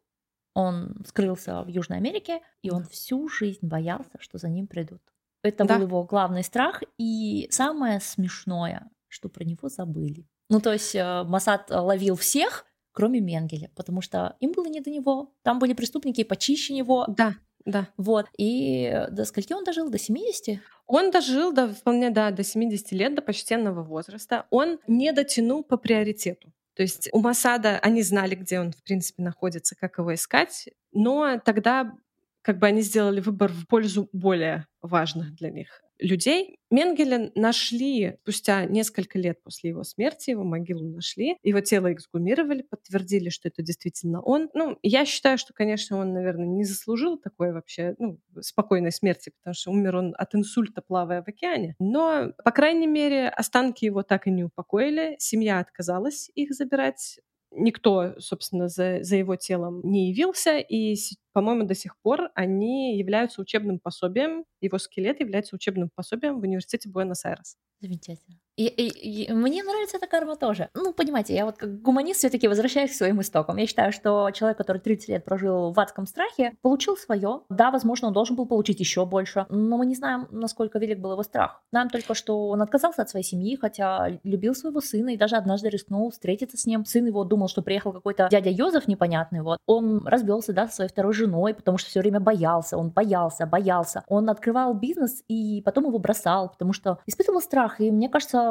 он 0.54 1.04
скрылся 1.08 1.64
в 1.64 1.68
Южной 1.68 1.98
Америке, 1.98 2.42
и 2.62 2.70
он 2.70 2.84
всю 2.86 3.28
жизнь 3.30 3.66
боялся, 3.66 4.12
что 4.20 4.38
за 4.38 4.50
ним 4.50 4.68
придут. 4.68 5.02
Это 5.44 5.66
да. 5.66 5.78
был 5.78 5.88
его 5.88 6.04
главный 6.04 6.44
страх. 6.44 6.84
И 6.98 7.48
самое 7.52 8.00
смешное, 8.00 8.90
что 9.08 9.30
про 9.30 9.44
него 9.44 9.70
забыли. 9.70 10.28
Ну, 10.50 10.60
то 10.60 10.74
есть 10.74 10.96
э, 10.96 11.24
Масад 11.24 11.70
ловил 11.70 12.16
всех, 12.16 12.66
кроме 12.92 13.22
Менгеля, 13.22 13.72
потому 13.76 14.02
что 14.02 14.36
им 14.40 14.52
было 14.52 14.68
не 14.68 14.82
до 14.82 14.90
него. 14.90 15.34
Там 15.44 15.60
были 15.60 15.74
преступники 15.74 16.24
почище 16.24 16.74
него. 16.74 17.06
Да, 17.08 17.36
да. 17.66 17.88
Вот. 17.98 18.28
И 18.38 19.08
до 19.12 19.26
скольки 19.26 19.54
он 19.54 19.64
дожил? 19.64 19.90
До 19.90 19.98
70? 19.98 20.60
Он 20.88 21.12
дожил 21.12 21.54
до, 21.54 21.70
вполне 21.70 22.10
да, 22.10 22.32
до 22.32 22.44
70 22.44 22.92
лет, 22.92 23.16
до 23.16 23.22
почтенного 23.22 23.84
возраста. 23.84 24.46
Он 24.50 24.80
не 24.88 25.12
дотянул 25.14 25.64
по 25.64 25.78
приоритету. 25.78 26.52
То 26.76 26.84
есть 26.84 27.10
у 27.12 27.20
Масада 27.20 27.80
они 27.80 28.02
знали, 28.02 28.36
где 28.36 28.60
он, 28.60 28.72
в 28.72 28.82
принципе, 28.84 29.24
находится, 29.24 29.76
как 29.76 29.98
его 29.98 30.14
искать, 30.14 30.70
но 30.92 31.38
тогда 31.40 31.94
как 32.42 32.60
бы 32.60 32.68
они 32.68 32.82
сделали 32.82 33.20
выбор 33.20 33.52
в 33.52 33.68
пользу 33.68 34.10
более 34.12 34.68
важных 34.82 35.34
для 35.36 35.52
них 35.52 35.82
людей. 36.02 36.58
Менгеля 36.70 37.32
нашли 37.36 38.18
спустя 38.24 38.66
несколько 38.66 39.20
лет 39.20 39.42
после 39.44 39.70
его 39.70 39.84
смерти, 39.84 40.32
его 40.32 40.44
могилу 40.44 40.84
нашли, 40.84 41.38
его 41.44 41.62
тело 41.62 41.94
эксгумировали, 41.94 42.64
подтвердили, 42.64 43.30
что 43.30 43.48
это 43.50 43.62
действительно 43.62 44.22
он. 44.22 44.50
Ну, 44.54 44.78
я 44.82 45.06
считаю, 45.06 45.38
что, 45.38 45.54
конечно, 45.54 45.98
он, 45.98 46.14
наверное, 46.14 46.48
не 46.48 46.64
заслужил 46.64 47.18
такой 47.18 47.54
вообще 47.54 47.96
ну, 48.00 48.20
спокойной 48.40 48.92
смерти, 48.92 49.32
потому 49.38 49.54
что 49.54 49.72
умер 49.72 49.96
он 49.98 50.16
от 50.18 50.34
инсульта, 50.34 50.82
плавая 50.82 51.24
в 51.24 51.28
океане. 51.28 51.76
Но, 51.80 52.34
по 52.44 52.52
крайней 52.52 52.88
мере, 52.88 53.30
останки 53.30 53.86
его 53.86 54.04
так 54.04 54.28
и 54.28 54.32
не 54.32 54.44
упокоили. 54.44 55.16
Семья 55.20 55.60
отказалась 55.60 56.30
их 56.34 56.54
забирать 56.54 57.20
никто, 57.52 58.20
собственно, 58.20 58.68
за, 58.68 59.04
за 59.04 59.16
его 59.18 59.36
телом 59.36 59.82
не 59.84 60.10
явился, 60.12 60.58
и, 60.60 60.96
по-моему, 61.34 61.66
до 61.66 61.76
сих 61.76 61.98
пор 62.02 62.30
они 62.36 62.98
являются 62.98 63.42
учебным 63.42 63.80
пособием, 63.80 64.46
его 64.62 64.78
скелет 64.80 65.20
является 65.20 65.56
учебным 65.56 65.90
пособием 65.94 66.40
в 66.40 66.44
университете 66.44 66.90
Буэнос-Айрес. 66.90 67.58
Замечательно. 67.80 68.40
И, 68.62 68.68
и, 68.68 69.24
и 69.26 69.34
мне 69.34 69.64
нравится 69.64 69.98
эта 69.98 70.06
карма 70.06 70.36
тоже. 70.36 70.70
Ну, 70.76 70.94
понимаете, 70.94 71.34
я 71.34 71.46
вот 71.46 71.58
как 71.58 71.82
гуманист 71.82 72.20
все-таки 72.20 72.48
возвращаюсь 72.48 72.92
к 72.92 72.94
своим 72.94 73.20
истокам. 73.20 73.58
Я 73.58 73.66
считаю, 73.66 73.92
что 73.92 74.30
человек, 74.32 74.58
который 74.60 74.78
30 74.78 75.10
лет 75.10 75.26
прожил 75.26 75.72
в 75.72 75.80
адском 75.80 76.06
страхе, 76.06 76.54
получил 76.62 76.96
свое. 76.96 77.42
Да, 77.50 77.72
возможно, 77.72 78.10
он 78.10 78.14
должен 78.14 78.36
был 78.36 78.46
получить 78.46 78.80
еще 78.80 79.06
больше, 79.08 79.48
но 79.50 79.78
мы 79.78 79.88
не 79.88 79.96
знаем, 79.96 80.28
насколько 80.30 80.78
велик 80.78 81.00
был 81.00 81.14
его 81.14 81.24
страх. 81.24 81.64
Знаем 81.72 81.90
только, 81.90 82.14
что 82.14 82.50
он 82.50 82.62
отказался 82.62 83.02
от 83.02 83.10
своей 83.10 83.26
семьи, 83.26 83.58
хотя 83.60 84.20
любил 84.24 84.54
своего 84.54 84.80
сына 84.80 85.10
и 85.10 85.18
даже 85.18 85.38
однажды 85.38 85.70
рискнул 85.70 86.12
встретиться 86.12 86.58
с 86.58 86.68
ним. 86.68 86.86
Сын 86.86 87.08
его 87.08 87.24
думал, 87.24 87.48
что 87.48 87.64
приехал 87.64 87.94
какой-то 87.94 88.28
дядя 88.30 88.52
Йозеф 88.52 88.88
непонятный. 88.88 89.42
Вот. 89.42 89.58
Он 89.66 90.06
разбился, 90.06 90.54
да, 90.54 90.68
со 90.68 90.76
своей 90.76 90.90
второй 90.92 91.14
женой, 91.14 91.56
потому 91.56 91.80
что 91.80 91.90
все 91.90 92.00
время 92.00 92.20
боялся. 92.20 92.78
Он 92.78 92.92
боялся, 92.92 93.48
боялся. 93.48 94.04
Он 94.08 94.30
открывал 94.30 94.76
бизнес 94.76 95.24
и 95.28 95.64
потом 95.66 95.86
его 95.86 95.98
бросал, 95.98 96.50
потому 96.50 96.74
что 96.74 97.00
испытывал 97.08 97.42
страх. 97.42 97.82
И 97.82 97.90
мне 97.90 98.08
кажется, 98.08 98.51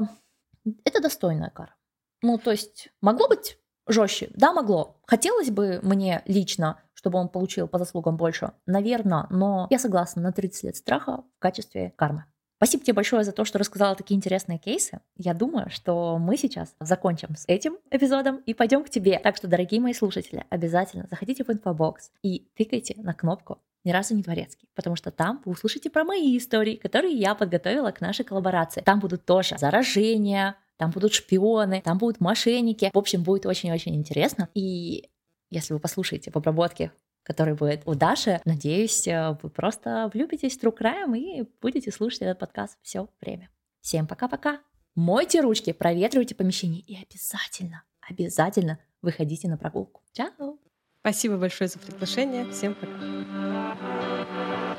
это 0.85 1.01
достойная 1.01 1.51
кара. 1.51 1.75
Ну, 2.23 2.39
то 2.39 2.51
есть, 2.51 2.91
могло 3.01 3.29
быть 3.29 3.59
жестче? 3.87 4.31
Да, 4.35 4.53
могло. 4.53 5.01
Хотелось 5.07 5.51
бы 5.51 5.81
мне 5.83 6.23
лично, 6.27 6.81
чтобы 6.93 7.19
он 7.19 7.29
получил 7.29 7.67
по 7.67 7.79
заслугам 7.79 8.17
больше? 8.17 8.53
Наверное, 8.67 9.27
но 9.31 9.67
я 9.71 9.79
согласна 9.79 10.23
на 10.23 10.33
30 10.33 10.65
лет 10.65 10.77
страха 10.77 11.25
в 11.37 11.39
качестве 11.39 11.93
кармы. 11.97 12.25
Спасибо 12.62 12.85
тебе 12.85 12.92
большое 12.92 13.25
за 13.25 13.33
то, 13.33 13.46
что 13.46 13.59
рассказала 13.59 13.96
такие 13.96 14.18
интересные 14.18 14.59
кейсы. 14.59 15.01
Я 15.16 15.33
думаю, 15.33 15.70
что 15.70 16.18
мы 16.18 16.37
сейчас 16.37 16.75
закончим 16.79 17.35
с 17.35 17.44
этим 17.49 17.79
эпизодом 17.90 18.42
и 18.44 18.53
пойдем 18.53 18.85
к 18.85 18.90
тебе. 18.90 19.18
Так 19.18 19.38
что, 19.38 19.49
дорогие 19.49 19.81
мои 19.81 19.94
слушатели, 19.94 20.44
обязательно 20.51 21.07
заходите 21.09 21.42
в 21.42 21.49
инфобокс 21.49 22.11
и 22.23 22.51
тыкайте 22.59 22.96
на 22.99 23.14
кнопку 23.14 23.62
ни 23.83 23.92
разу 23.92 24.14
не 24.14 24.20
дворецкий, 24.20 24.68
потому 24.75 24.94
что 24.94 25.11
там 25.11 25.40
вы 25.46 25.53
услышите 25.53 25.88
про 25.88 26.05
мои 26.05 26.37
истории, 26.37 26.77
которые 26.77 27.14
я 27.14 27.35
подготовила 27.35 27.92
к 27.92 28.03
нашей 28.03 28.27
коллаборации. 28.27 28.83
Там 28.83 29.01
будут 29.01 29.25
тоже 29.25 29.57
заражения, 29.57 30.55
там 30.77 30.90
будут 30.90 31.14
шпионы, 31.14 31.81
там 31.81 31.96
будут 31.96 32.20
мошенники. 32.20 32.90
В 32.92 32.99
общем, 32.99 33.23
будет 33.23 33.46
очень-очень 33.46 33.94
интересно. 33.94 34.51
И 34.53 35.09
если 35.49 35.73
вы 35.73 35.81
послушаете 35.81 36.31
в 36.31 36.37
обработке 36.37 36.92
который 37.31 37.55
будет 37.55 37.83
у 37.87 37.95
Даши. 37.95 38.40
Надеюсь, 38.45 39.07
э, 39.07 39.38
вы 39.40 39.51
просто 39.51 40.11
влюбитесь 40.12 40.59
в 40.59 40.64
True 40.64 41.16
и 41.16 41.49
будете 41.62 41.93
слушать 41.93 42.23
этот 42.23 42.40
подкаст 42.40 42.77
все 42.83 43.09
время. 43.21 43.51
Всем 43.81 44.09
пока-пока. 44.09 44.59
Мойте 44.97 45.40
ручки, 45.40 45.73
проветривайте 45.73 46.35
помещение 46.35 46.81
и 46.81 46.97
обязательно, 46.97 47.85
обязательно 48.01 48.81
выходите 49.01 49.49
на 49.49 49.57
прогулку. 49.57 50.03
Чао! 50.12 50.59
Спасибо 51.03 51.37
большое 51.37 51.69
за 51.69 51.79
приглашение. 51.79 52.51
Всем 52.51 52.75
пока. 52.75 54.70